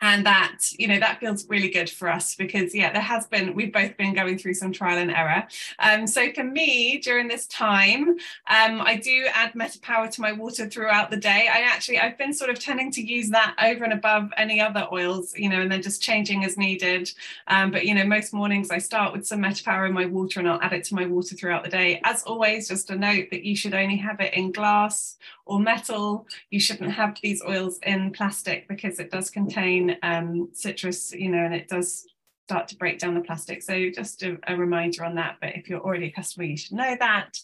[0.00, 3.54] and that you know that feels really good for us because yeah there has been
[3.54, 5.46] we've both been going through some trial and error.
[5.78, 10.32] Um, so for me during this time um, i do add meta power to my
[10.32, 11.48] water throughout the day.
[11.52, 14.86] I actually i've been sort of tending to use that over and above any other
[14.92, 17.12] oils you know and then just changing as needed.
[17.46, 20.40] Um, but you know most mornings i start with some meta power in my water
[20.40, 22.00] and i'll add it to my water throughout the day.
[22.04, 25.16] As always just a note that you should only have it in glass
[25.50, 26.26] or metal.
[26.50, 31.44] You shouldn't have these oils in plastic because it does contain um, citrus, you know,
[31.44, 32.06] and it does
[32.50, 33.62] start to break down the plastic.
[33.62, 36.72] So just a, a, reminder on that, but if you're already a customer, you should
[36.72, 37.38] know that.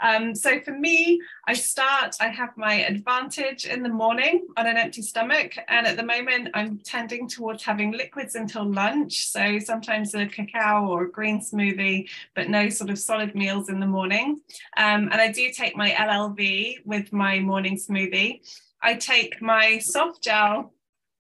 [0.00, 4.76] Um, so for me, I start, I have my advantage in the morning on an
[4.76, 5.56] empty stomach.
[5.66, 9.26] And at the moment, I'm tending towards having liquids until lunch.
[9.26, 13.80] So sometimes a cacao or a green smoothie, but no sort of solid meals in
[13.80, 14.42] the morning.
[14.76, 18.42] Um, and I do take my LLV with my morning smoothie.
[18.80, 20.72] I take my soft gel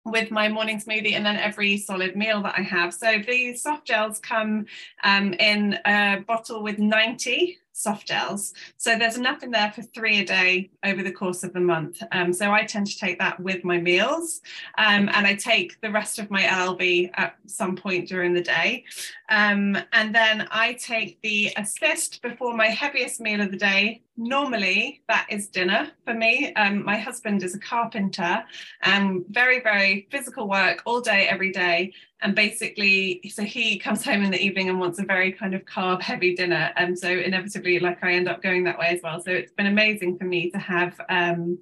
[0.05, 2.93] with my morning smoothie and then every solid meal that I have.
[2.93, 4.67] So these soft gels come
[5.03, 8.53] um, in a bottle with 90 soft gels.
[8.77, 12.01] So there's enough in there for three a day over the course of the month.
[12.13, 14.41] Um, so I tend to take that with my meals
[14.77, 18.85] um, and I take the rest of my LLV at some point during the day.
[19.27, 24.01] Um, and then I take the assist before my heaviest meal of the day.
[24.15, 26.53] Normally, that is dinner for me.
[26.53, 28.45] Um, my husband is a carpenter
[28.83, 31.91] and very, very physical work all day, every day
[32.25, 35.63] and basically so he comes home in the evening and wants a very kind of
[35.65, 36.71] carb heavy dinner.
[36.75, 39.21] And so inevitably like i end up going that way as well.
[39.21, 41.59] So it's been amazing for me to have um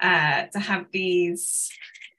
[0.00, 1.68] uh to have these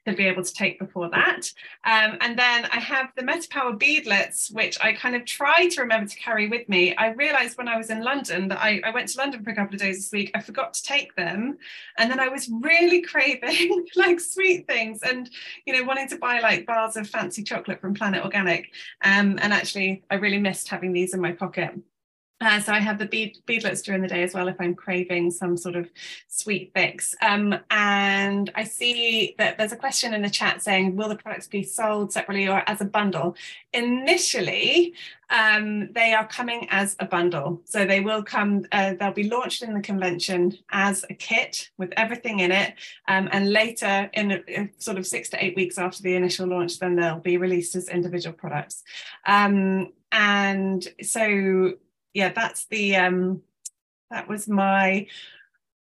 [0.06, 1.52] to be able to take before that.
[1.84, 6.10] Um, and then I have the MetaPower beadlets, which I kind of try to remember
[6.10, 6.96] to carry with me.
[6.96, 9.56] I realized when I was in London that I, I went to London for a
[9.56, 11.58] couple of days this week, I forgot to take them.
[11.98, 15.30] And then I was really craving like sweet things and,
[15.66, 18.72] you know, wanting to buy like bars of fancy chocolate from Planet Organic.
[19.04, 21.74] Um, and actually, I really missed having these in my pocket.
[22.42, 25.32] Uh, so I have the bead, beadlets during the day as well if I'm craving
[25.32, 25.90] some sort of
[26.30, 27.14] sweet fix.
[27.22, 31.48] Um, and I see that there's a question in the chat saying, will the products
[31.48, 33.36] be sold separately or as a bundle?
[33.74, 34.94] Initially,
[35.30, 37.62] um, they are coming as a bundle.
[37.66, 41.92] So they will come, uh, they'll be launched in the convention as a kit with
[41.98, 42.74] everything in it.
[43.10, 46.80] Um, and later, in, in, sort of six to eight weeks after the initial launch,
[46.80, 48.84] then they'll be released as individual products.
[49.26, 51.74] Um, and so
[52.14, 53.42] yeah, that's the um,
[54.12, 55.08] that was my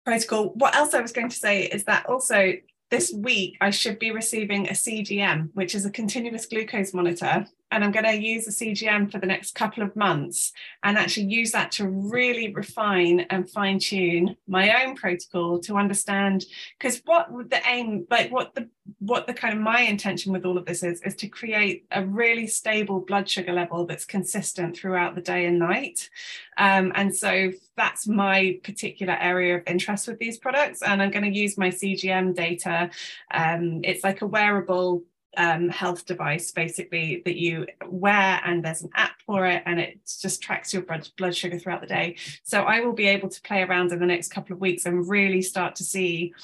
[0.04, 0.50] protocol.
[0.54, 2.54] What else I was going to say is that also
[2.90, 7.84] this week I should be receiving a CGM, which is a continuous glucose monitor and
[7.84, 10.52] I'm going to use the CGM for the next couple of months
[10.82, 16.46] and actually use that to really refine and fine tune my own protocol to understand
[16.78, 18.68] because what the aim like what the
[19.00, 22.04] what the kind of my intention with all of this is is to create a
[22.04, 26.08] really stable blood sugar level that's consistent throughout the day and night.
[26.56, 31.30] Um, and so that's my particular area of interest with these products and i'm going
[31.30, 32.90] to use my cgm data.
[33.30, 35.04] Um, it's like a wearable
[35.38, 39.98] um, health device basically that you wear and there's an app for it and it
[40.20, 43.62] just tracks your blood, sugar throughout the day so i will be able to play
[43.62, 46.34] around in the next couple of weeks and really start to see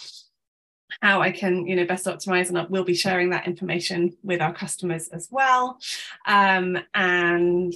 [1.01, 4.53] how I can, you know, best optimize, and we'll be sharing that information with our
[4.53, 5.78] customers as well.
[6.26, 7.74] Um, and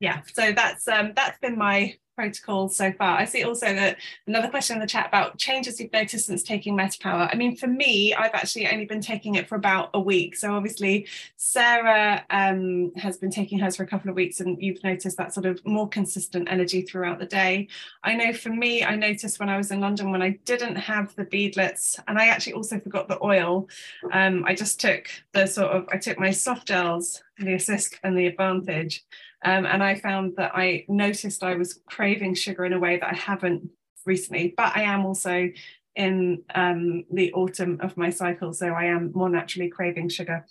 [0.00, 3.16] yeah, so that's um, that's been my protocols so far.
[3.16, 3.96] I see also that
[4.26, 7.28] another question in the chat about changes you've noticed since taking MetaPower.
[7.32, 10.34] I mean, for me, I've actually only been taking it for about a week.
[10.34, 11.06] So obviously,
[11.36, 15.32] Sarah um, has been taking hers for a couple of weeks, and you've noticed that
[15.32, 17.68] sort of more consistent energy throughout the day.
[18.02, 21.14] I know for me, I noticed when I was in London when I didn't have
[21.14, 23.68] the beadlets, and I actually also forgot the oil.
[24.12, 28.18] Um, I just took the sort of I took my soft gels, the assist and
[28.18, 29.04] the advantage
[29.44, 33.12] um, and I found that I noticed I was craving sugar in a way that
[33.12, 33.70] I haven't
[34.04, 35.48] recently, but I am also
[35.94, 40.46] in um, the autumn of my cycle, so I am more naturally craving sugar.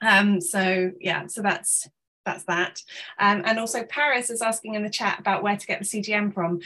[0.00, 1.88] Um, so yeah, so that's
[2.24, 2.82] that's that.
[3.18, 6.32] Um, and also Paris is asking in the chat about where to get the CGM
[6.32, 6.60] from.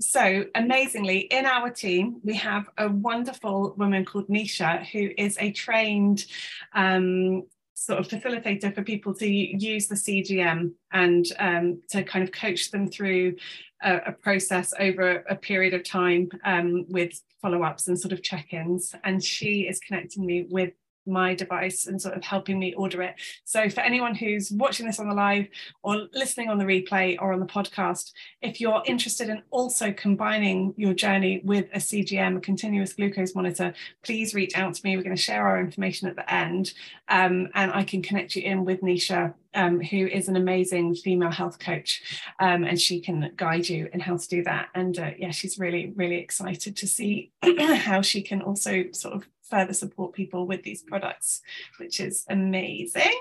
[0.00, 5.52] So amazingly, in our team, we have a wonderful woman called Nisha, who is a
[5.52, 6.24] trained
[6.72, 7.44] um,
[7.80, 12.70] sort of facilitator for people to use the CGM and um, to kind of coach
[12.70, 13.34] them through
[13.82, 18.94] a, a process over a period of time um, with follow-ups and sort of check-ins.
[19.02, 20.74] And she is connecting me with
[21.06, 23.14] my device and sort of helping me order it.
[23.44, 25.46] So for anyone who's watching this on the live
[25.82, 30.74] or listening on the replay or on the podcast, if you're interested in also combining
[30.76, 34.96] your journey with a CGM, a continuous glucose monitor, please reach out to me.
[34.96, 36.72] We're going to share our information at the end
[37.08, 41.30] um, and I can connect you in with Nisha um, who is an amazing female
[41.30, 42.02] health coach,
[42.38, 44.68] um, and she can guide you in how to do that.
[44.74, 49.26] And uh, yeah, she's really, really excited to see how she can also sort of
[49.50, 51.42] further support people with these products,
[51.78, 53.12] which is amazing.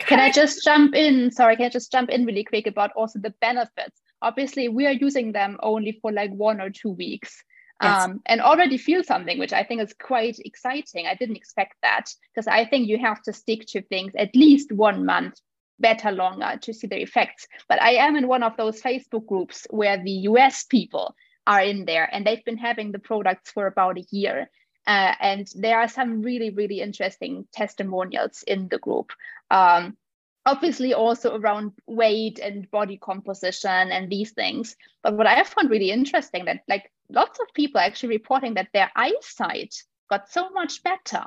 [0.00, 1.30] Can I just jump in?
[1.30, 4.00] Sorry, can I just jump in really quick about also the benefits?
[4.20, 7.42] Obviously, we are using them only for like one or two weeks.
[7.80, 8.04] Yes.
[8.04, 11.06] Um, and already feel something, which I think is quite exciting.
[11.06, 14.72] I didn't expect that because I think you have to stick to things at least
[14.72, 15.40] one month,
[15.78, 17.46] better longer to see the effects.
[17.68, 21.14] But I am in one of those Facebook groups where the US people
[21.46, 24.50] are in there and they've been having the products for about a year.
[24.88, 29.12] Uh, and there are some really, really interesting testimonials in the group.
[29.50, 29.98] Um,
[30.46, 34.76] obviously, also around weight and body composition and these things.
[35.02, 38.90] But what I found really interesting that like lots of people actually reporting that their
[38.96, 39.74] eyesight
[40.08, 41.22] got so much better.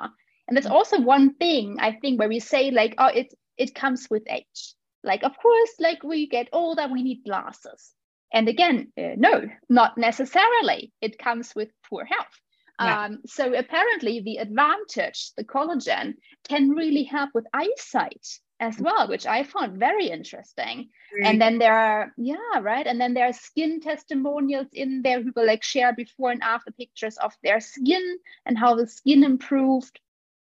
[0.48, 4.08] And that's also one thing I think where we say like, oh, it it comes
[4.10, 4.74] with age.
[5.04, 7.92] Like, of course, like we get older, we need glasses.
[8.32, 10.92] And again, uh, no, not necessarily.
[11.00, 12.40] It comes with poor health.
[12.84, 13.04] Yeah.
[13.04, 16.14] Um, so apparently, the advantage, the collagen,
[16.48, 18.26] can really help with eyesight
[18.60, 20.88] as well, which I found very interesting.
[21.24, 22.86] And then there are, yeah, right.
[22.86, 26.70] And then there are skin testimonials in there who will like share before and after
[26.70, 29.98] pictures of their skin and how the skin improved.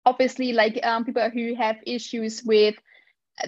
[0.05, 2.75] Obviously, like um, people who have issues with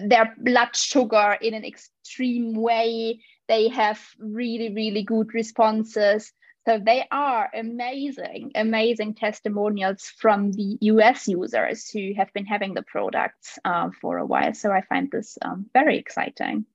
[0.02, 6.32] their blood sugar in an extreme way, they have really, really good responses.
[6.68, 12.82] So they are amazing, amazing testimonials from the US users who have been having the
[12.82, 14.52] products uh, for a while.
[14.52, 16.66] So I find this um, very exciting.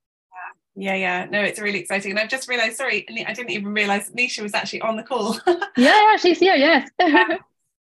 [0.74, 2.10] Yeah, yeah, no, it's really exciting.
[2.10, 5.38] And I've just realized, sorry, I didn't even realize Nisha was actually on the call.
[5.76, 6.90] yeah, she's here, yes.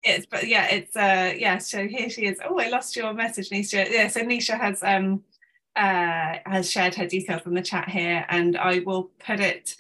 [0.03, 2.39] it's but yeah, it's uh yeah, so here she is.
[2.47, 3.91] Oh, I lost your message, Nisha.
[3.91, 5.23] Yeah, so Nisha has um
[5.77, 9.75] uh, has shared her details in the chat here, and I will put it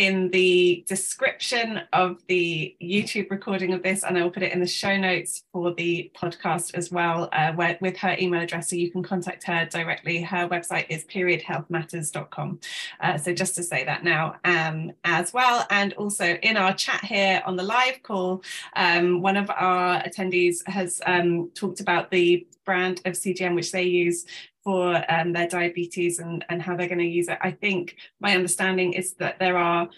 [0.00, 4.58] in the description of the YouTube recording of this, and I will put it in
[4.58, 8.76] the show notes for the podcast as well, uh, where, with her email address, so
[8.76, 10.22] you can contact her directly.
[10.22, 12.60] Her website is periodhealthmatters.com.
[12.98, 17.04] Uh, so just to say that now um, as well, and also in our chat
[17.04, 18.42] here on the live call,
[18.76, 23.82] um, one of our attendees has um, talked about the brand of CGM which they
[23.82, 24.24] use
[24.62, 27.38] for um, their diabetes and, and how they're going to use it.
[27.40, 29.88] I think my understanding is that there are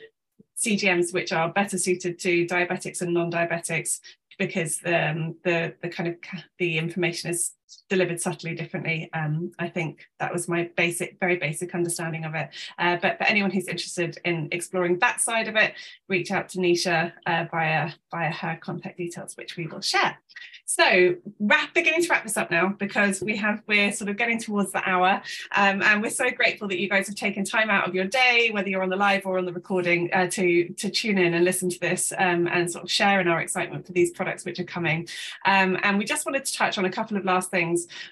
[0.56, 4.00] CGMs which are better suited to diabetics and non-diabetics
[4.38, 6.16] because um, the the kind of
[6.58, 7.52] the information is
[7.88, 9.10] delivered subtly differently.
[9.12, 12.50] Um, I think that was my basic, very basic understanding of it.
[12.78, 15.74] Uh, but for anyone who's interested in exploring that side of it,
[16.08, 20.18] reach out to Nisha uh, via via her contact details, which we will share.
[20.64, 24.40] So wrap, beginning to wrap this up now because we have we're sort of getting
[24.40, 25.20] towards the hour,
[25.54, 28.50] um, and we're so grateful that you guys have taken time out of your day,
[28.52, 31.44] whether you're on the live or on the recording, uh, to to tune in and
[31.44, 34.58] listen to this um, and sort of share in our excitement for these products which
[34.60, 35.06] are coming.
[35.44, 37.61] Um, and we just wanted to touch on a couple of last things.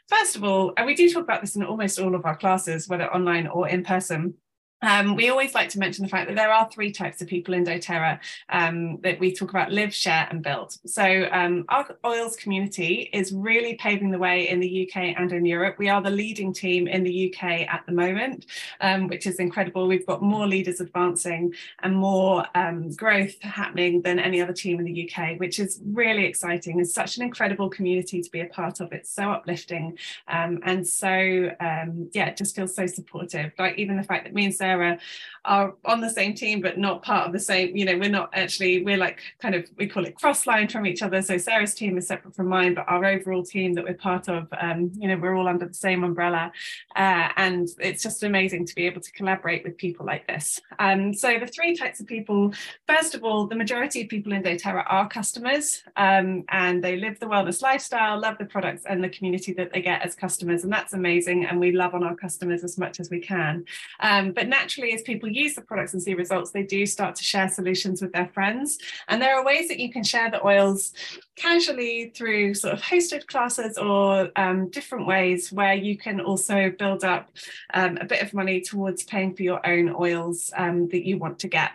[0.09, 2.89] First of all, and we do talk about this in almost all of our classes,
[2.89, 4.35] whether online or in person
[4.83, 7.55] Um, we always like to mention the fact that there are three types of people
[7.55, 8.19] in doTERRA
[8.49, 10.77] um, that we talk about live, share, and build.
[10.87, 15.45] So, um, our oils community is really paving the way in the UK and in
[15.45, 15.77] Europe.
[15.79, 18.47] We are the leading team in the UK at the moment,
[18.81, 19.87] um, which is incredible.
[19.87, 24.87] We've got more leaders advancing and more um, growth happening than any other team in
[24.87, 26.81] the UK, which is really exciting.
[26.81, 28.93] It's such an incredible community to be a part of.
[28.93, 29.99] It's so uplifting.
[30.29, 33.53] Um, and so, yeah, it just feels so supportive.
[33.59, 34.99] Like, even the fact that me and Sarah Sarah
[35.47, 38.29] are on the same team but not part of the same you know we're not
[38.35, 41.23] actually we're like kind of we call it cross line from each other.
[41.23, 44.47] So Sarah's team is separate from mine but our overall team that we're part of
[44.61, 46.53] um, you know we're all under the same umbrella.
[46.95, 50.61] Uh, and it's just amazing to be able to collaborate with people like this.
[50.79, 52.53] Um, so the three types of people
[52.87, 57.19] first of all the majority of people in doTERRA are customers um, and they live
[57.19, 60.73] the wellness lifestyle love the products and the community that they get as customers and
[60.73, 63.65] that's amazing and we love on our customers as much as we can.
[64.01, 67.25] Um, but naturally as people use the products and see results, they do start to
[67.25, 68.79] share solutions with their friends.
[69.09, 70.93] And there are ways that you can share the oils
[71.37, 77.05] casually through sort of hosted classes or um, different ways where you can also build
[77.05, 77.31] up
[77.73, 81.39] um, a bit of money towards paying for your own oils um, that you want
[81.39, 81.71] to get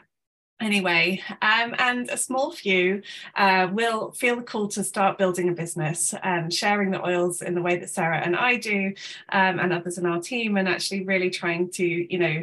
[0.61, 3.01] anyway um, and a small few
[3.35, 7.53] uh, will feel the call to start building a business and sharing the oils in
[7.55, 8.93] the way that sarah and i do
[9.29, 12.41] um, and others in our team and actually really trying to you know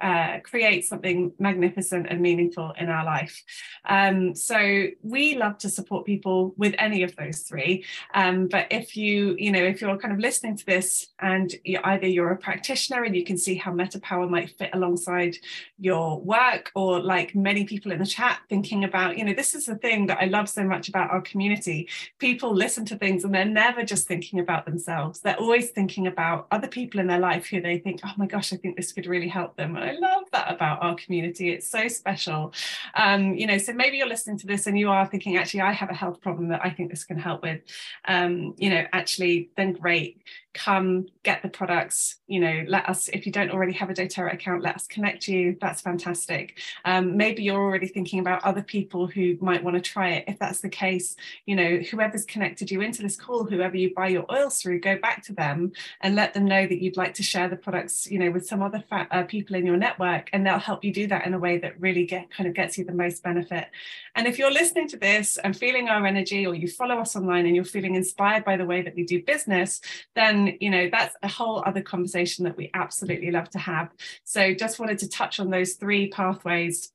[0.00, 3.42] uh, create something magnificent and meaningful in our life.
[3.84, 7.84] Um, so we love to support people with any of those three.
[8.14, 11.86] Um, but if you, you know, if you're kind of listening to this and you're
[11.86, 15.36] either you're a practitioner and you can see how Meta Power might fit alongside
[15.78, 19.66] your work, or like many people in the chat thinking about, you know, this is
[19.66, 21.88] the thing that I love so much about our community.
[22.18, 25.20] People listen to things and they're never just thinking about themselves.
[25.20, 28.52] They're always thinking about other people in their life who they think, oh my gosh,
[28.52, 31.50] I think this could really help them I love that about our community.
[31.50, 32.52] It's so special.
[32.94, 35.72] Um, you know, so maybe you're listening to this and you are thinking, actually, I
[35.72, 37.60] have a health problem that I think this can help with.
[38.06, 40.22] Um, you know, actually, then great
[40.54, 44.32] come get the products you know let us if you don't already have a doterra
[44.32, 45.56] account let us connect you.
[45.60, 46.58] That's fantastic.
[46.84, 50.24] Um, maybe you're already thinking about other people who might want to try it.
[50.28, 54.08] If that's the case you know whoever's connected you into this call whoever you buy
[54.08, 57.22] your oils through go back to them and let them know that you'd like to
[57.22, 60.46] share the products you know with some other fa- uh, people in your network and
[60.46, 62.84] they'll help you do that in a way that really get kind of gets you
[62.84, 63.68] the most benefit.
[64.14, 67.46] And if you're listening to this and feeling our energy or you follow us online
[67.46, 69.80] and you're feeling inspired by the way that we do business
[70.14, 73.90] then you know that's a whole other conversation that we absolutely love to have.
[74.24, 76.92] So just wanted to touch on those three pathways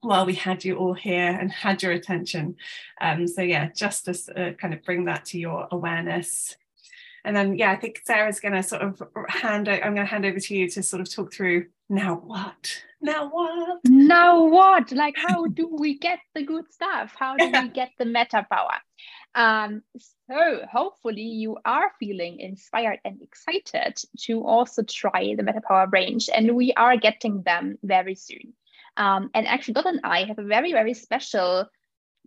[0.00, 2.56] while we had you all here and had your attention.
[3.00, 6.56] Um, so yeah just to uh, kind of bring that to your awareness.
[7.24, 10.24] And then yeah i think sarah's going to sort of hand i'm going to hand
[10.24, 12.82] over to you to sort of talk through now what?
[13.00, 13.80] Now what?
[13.84, 14.90] Now what?
[14.92, 17.14] Like how do we get the good stuff?
[17.16, 18.78] How do we get the meta power
[19.36, 19.82] um,
[20.28, 26.56] so hopefully you are feeling inspired and excited to also try the MetaPower range, and
[26.56, 28.54] we are getting them very soon.
[28.96, 31.66] Um, and actually, Dot and I have a very, very special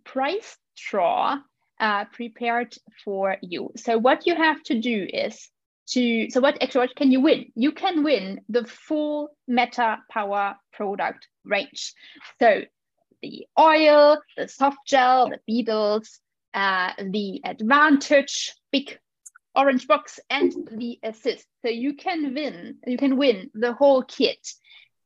[0.04, 1.40] price draw
[1.80, 3.72] uh, prepared for you.
[3.76, 5.50] So what you have to do is
[5.88, 7.52] to, so what actually what can you win?
[7.56, 11.94] You can win the full Meta Power product range.
[12.40, 12.62] So
[13.24, 16.20] the oil, the soft gel, the beetles,
[16.54, 18.98] uh, the advantage big
[19.56, 21.46] orange box and the assist.
[21.64, 24.48] So you can win, you can win the whole kit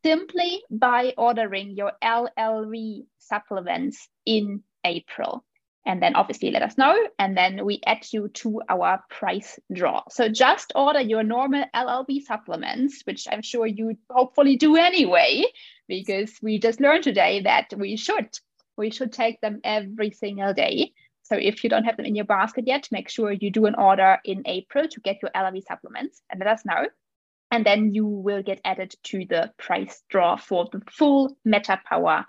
[0.04, 5.44] simply by ordering your LLV supplements in April.
[5.86, 10.04] And then obviously let us know, and then we add you to our price draw.
[10.10, 15.44] So just order your normal LLV supplements, which I'm sure you hopefully do anyway,
[15.90, 18.30] because we just learned today that we should.
[18.78, 20.94] We should take them every single day.
[21.34, 23.74] So if you don't have them in your basket yet, make sure you do an
[23.74, 26.86] order in April to get your LLV supplements and let us know.
[27.50, 32.26] And then you will get added to the price draw for the full Meta Power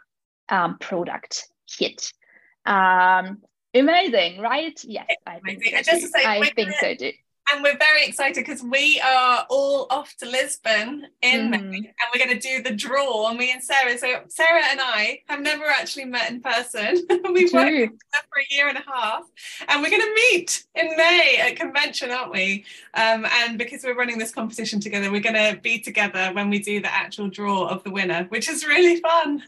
[0.48, 2.12] um, product kit.
[2.64, 3.42] Um,
[3.74, 4.78] amazing, right?
[4.84, 7.12] Yes, I think, so, Just to say, I think so too
[7.54, 11.50] and we're very excited because we are all off to Lisbon in mm.
[11.50, 13.28] May, and we're going to do the draw.
[13.28, 17.06] And me and Sarah, so Sarah and I have never actually met in person.
[17.32, 19.22] We've worked together for a year and a half,
[19.68, 22.64] and we're going to meet in May at convention, aren't we?
[22.94, 26.58] Um, and because we're running this competition together, we're going to be together when we
[26.58, 29.44] do the actual draw of the winner, which is really fun.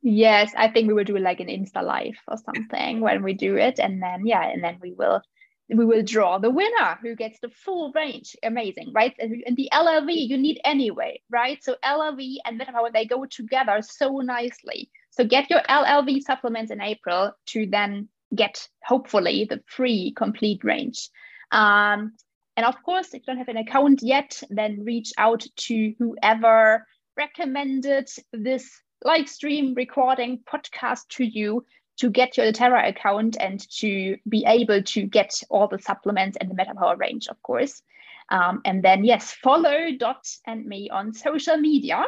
[0.00, 3.56] Yes, I think we will do like an Insta live or something when we do
[3.56, 5.22] it, and then yeah, and then we will
[5.68, 8.34] we will draw the winner who gets the full range.
[8.42, 9.14] Amazing, right?
[9.18, 11.62] And the LLV you need anyway, right?
[11.62, 14.90] So LLV and MetaPower, they go together so nicely.
[15.10, 21.10] So get your LLV supplements in April to then get hopefully the free complete range.
[21.50, 22.12] Um,
[22.56, 26.86] and of course, if you don't have an account yet, then reach out to whoever
[27.16, 28.70] recommended this
[29.04, 31.64] live stream recording podcast to you
[31.98, 36.50] to get your Terra account and to be able to get all the supplements and
[36.50, 37.82] the MetaPower range, of course.
[38.30, 42.04] Um, and then, yes, follow Dot and me on social media.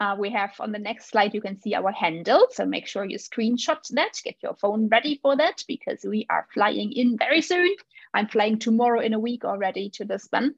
[0.00, 2.46] Uh, we have on the next slide, you can see our handle.
[2.50, 6.46] So make sure you screenshot that, get your phone ready for that because we are
[6.54, 7.68] flying in very soon.
[8.14, 10.54] I'm flying tomorrow in a week already to Lisbon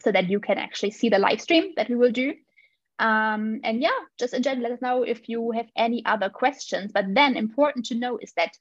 [0.00, 2.34] so that you can actually see the live stream that we will do.
[2.98, 6.92] Um, and yeah, just in general, let us know if you have any other questions.
[6.92, 8.52] But then important to know is that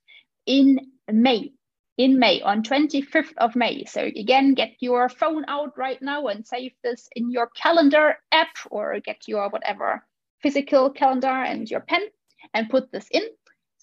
[0.46, 0.80] in
[1.12, 1.54] May,
[1.98, 3.86] in May, on 25th of May.
[3.86, 8.56] So again, get your phone out right now and save this in your calendar app
[8.70, 10.06] or get your whatever
[10.42, 12.02] physical calendar and your pen
[12.54, 13.24] and put this in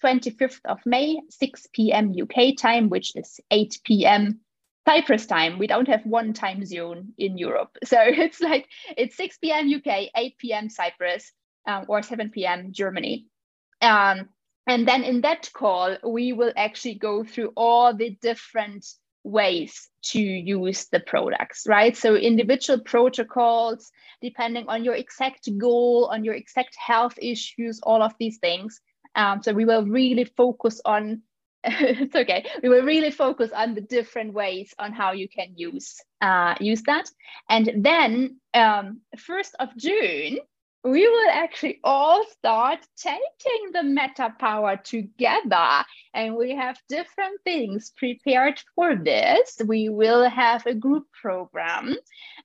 [0.03, 2.13] 25th of May, 6 p.m.
[2.21, 4.39] UK time, which is 8 p.m.
[4.85, 5.59] Cyprus time.
[5.59, 7.77] We don't have one time zone in Europe.
[7.83, 8.67] So it's like
[8.97, 9.71] it's 6 p.m.
[9.73, 10.69] UK, 8 p.m.
[10.69, 11.31] Cyprus,
[11.67, 12.71] um, or 7 p.m.
[12.71, 13.27] Germany.
[13.81, 14.29] Um,
[14.65, 18.85] and then in that call, we will actually go through all the different
[19.23, 21.95] ways to use the products, right?
[21.95, 28.13] So individual protocols, depending on your exact goal, on your exact health issues, all of
[28.19, 28.79] these things.
[29.15, 31.21] Um, so we will really focus on
[31.65, 32.45] it's okay.
[32.61, 36.81] We will really focus on the different ways on how you can use uh, use
[36.83, 37.09] that.
[37.49, 40.39] And then um, first of June,
[40.83, 48.61] we will actually all start taking the MetaPWR together and we have different things prepared
[48.75, 49.61] for this.
[49.65, 51.95] We will have a group program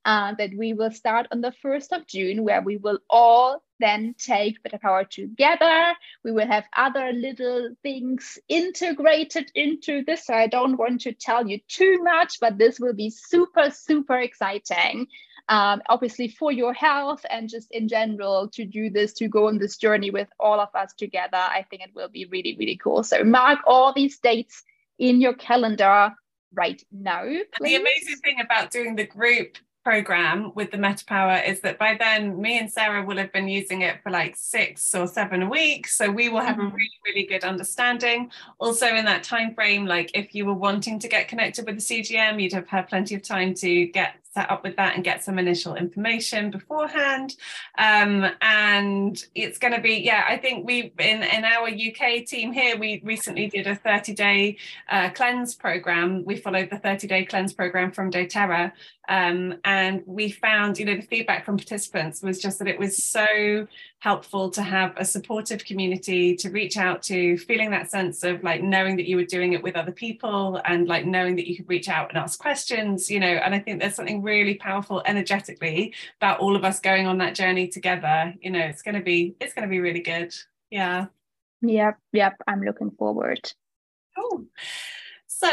[0.05, 4.14] uh, that we will start on the 1st of june where we will all then
[4.18, 5.95] take MetaPWR together.
[6.24, 10.26] We will have other little things integrated into this.
[10.26, 14.18] So i don't want to tell you too much but this will be super super
[14.18, 15.09] exciting
[15.49, 19.59] um, obviously for your health and just in general to do this, to go on
[19.59, 21.36] this journey with all of us together.
[21.36, 23.03] I think it will be really, really cool.
[23.03, 24.62] So mark all these dates
[24.99, 26.12] in your calendar
[26.53, 27.22] right now.
[27.22, 27.46] Please.
[27.61, 32.38] The amazing thing about doing the group program with the MetaPWR is that by then
[32.38, 35.96] me and Sarah will have been using it for like six or seven weeks.
[35.96, 36.66] So we will have mm-hmm.
[36.66, 38.30] a really, really good understanding.
[38.59, 42.03] Also in that time frame, like if you were wanting to get connected with the
[42.03, 45.24] CGM, you'd have had plenty of time to get set up with that and get
[45.24, 47.37] some initial information beforehand.
[47.76, 52.53] Um, and it's going to be, yeah, I think we in, in our UK team
[52.53, 54.57] here, we recently did a 30 day
[54.91, 56.24] uh, cleanse program.
[56.24, 58.72] We followed the 30 day cleanse program from doTERRA.
[59.09, 63.03] Um, and we found, you know, the feedback from participants was just that it was
[63.03, 63.66] so
[64.01, 68.62] helpful to have a supportive community to reach out to, feeling that sense of like
[68.62, 71.68] knowing that you were doing it with other people and like knowing that you could
[71.68, 73.26] reach out and ask questions, you know.
[73.26, 77.34] And I think there's something really powerful energetically about all of us going on that
[77.34, 78.34] journey together.
[78.40, 80.32] You know, it's going to be, it's going to be really good.
[80.70, 81.07] Yeah.
[81.62, 81.99] Yep.
[82.12, 82.36] Yep.
[82.46, 83.53] I'm looking forward.
[84.16, 84.44] Cool.
[85.26, 85.51] So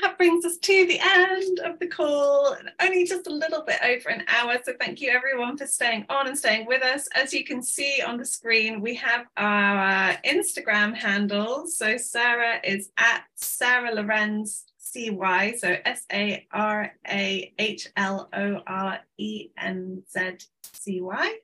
[0.00, 4.08] that brings us to the end of the call, only just a little bit over
[4.08, 4.56] an hour.
[4.64, 7.08] So thank you everyone for staying on and staying with us.
[7.14, 11.76] As you can see on the screen, we have our Instagram handles.
[11.76, 18.60] So Sarah is at Sarah Lorenz CY, so S A R A H L O
[18.66, 21.38] R E N Z C Y.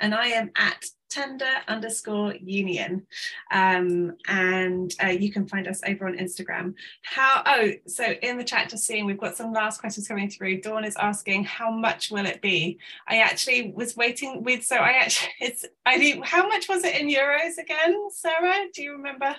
[0.00, 3.06] And I am at tender underscore union.
[3.50, 6.74] Um, and uh, you can find us over on Instagram.
[7.02, 10.60] How, oh, so in the chat, just seeing we've got some last questions coming through.
[10.60, 12.78] Dawn is asking, how much will it be?
[13.08, 17.00] I actually was waiting with, so I actually, it's, I think, how much was it
[17.00, 18.66] in euros again, Sarah?
[18.74, 19.36] Do you remember?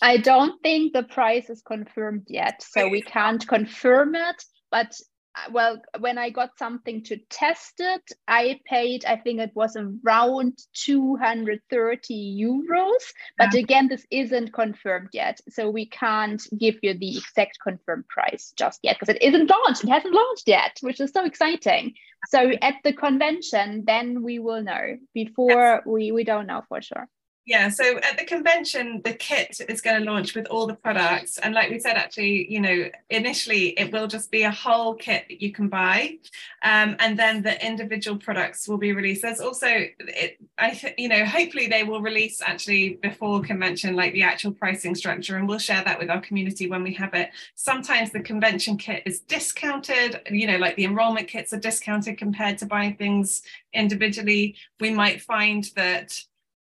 [0.00, 4.44] I don't think the price is confirmed yet, so we can't confirm it.
[4.70, 4.94] But
[5.34, 9.76] Uh, well, when I got something to test it, I paid, I think it was
[9.76, 13.12] around 230 euros.
[13.38, 13.60] But yeah.
[13.60, 15.40] again, this isn't confirmed yet.
[15.48, 19.84] So we can't give you the exact confirmed price just yet because it isn't launched.
[19.84, 21.94] It hasn't launched yet, which is so exciting.
[22.28, 24.98] So at the convention, then we will know.
[25.14, 25.82] Before, yes.
[25.86, 27.08] we, we don't know for sure.
[27.44, 31.38] Yeah, so at the convention, the kit is going to launch with all the products.
[31.38, 35.24] And like we said, actually, you know, initially it will just be a whole kit
[35.28, 36.18] that you can buy.
[36.62, 39.22] Um, and then the individual products will be released.
[39.22, 44.12] There's also, it, I th- you know, hopefully they will release actually before convention, like
[44.12, 45.36] the actual pricing structure.
[45.36, 47.30] And we'll share that with our community when we have it.
[47.56, 52.58] Sometimes the convention kit is discounted, you know, like the enrollment kits are discounted compared
[52.58, 53.42] to buying things
[53.74, 54.54] individually.
[54.78, 56.22] We might find that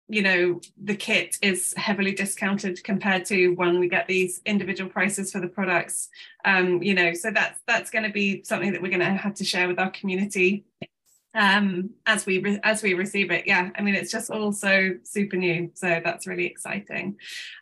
[0.09, 5.33] you know the kit is heavily discounted compared to when we get these individual prices
[5.33, 6.09] for the products.
[6.45, 9.35] Um you know so that's that's going to be something that we're going to have
[9.35, 10.65] to share with our community
[11.37, 13.47] um as we re- as we receive it.
[13.47, 17.17] Yeah i mean it's just all so super new so that's really exciting.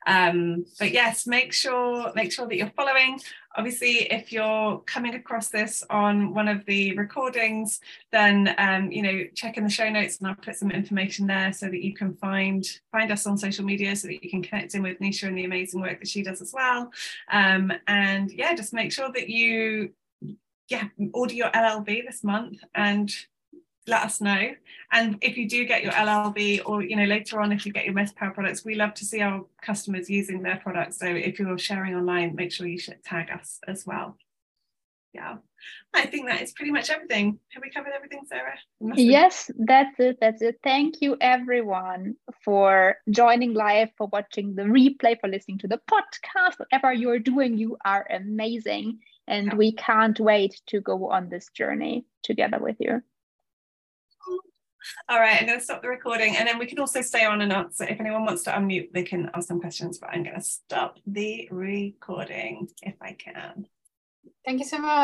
[0.07, 3.21] Um but yes make sure make sure that you're following
[3.57, 7.81] obviously if you're coming across this on one of the recordings
[8.11, 11.53] then um, you know check in the show notes and i'll put some information there
[11.53, 14.75] so that you can find find us on social media so that you can connect
[14.75, 16.91] in with nisha and the amazing work that she does as well.
[17.31, 19.93] Um, and yeah just make sure that you
[20.69, 23.13] yeah order your LLV this month and
[23.87, 24.51] let us know.
[24.93, 27.85] And if you do get your LLV or, you know, later on, if you get
[27.85, 30.99] your MetaPWR products, we love to see our customers using their products.
[30.99, 34.17] So if you're sharing online, make sure you should tag us as well.
[35.15, 35.37] Yeah,
[35.93, 37.39] I think that is pretty much everything.
[37.51, 38.57] Have we covered everything, Sarah?
[38.95, 40.17] Yes, that's it.
[40.23, 40.59] That's it.
[40.65, 46.59] Thank you, everyone, for joining live, for watching the replay, for listening to the podcast.
[46.59, 49.01] Whatever you're doing, you are amazing.
[49.29, 49.55] And yeah.
[49.55, 53.03] we can't wait to go on this journey together with you.
[55.09, 57.41] All right, I'm going to stop the recording and then we can also stay on
[57.41, 57.85] and answer.
[57.85, 60.99] If anyone wants to unmute, they can ask some questions, but I'm going to stop
[61.07, 63.67] the recording if I can.
[64.45, 65.03] Thank you so much.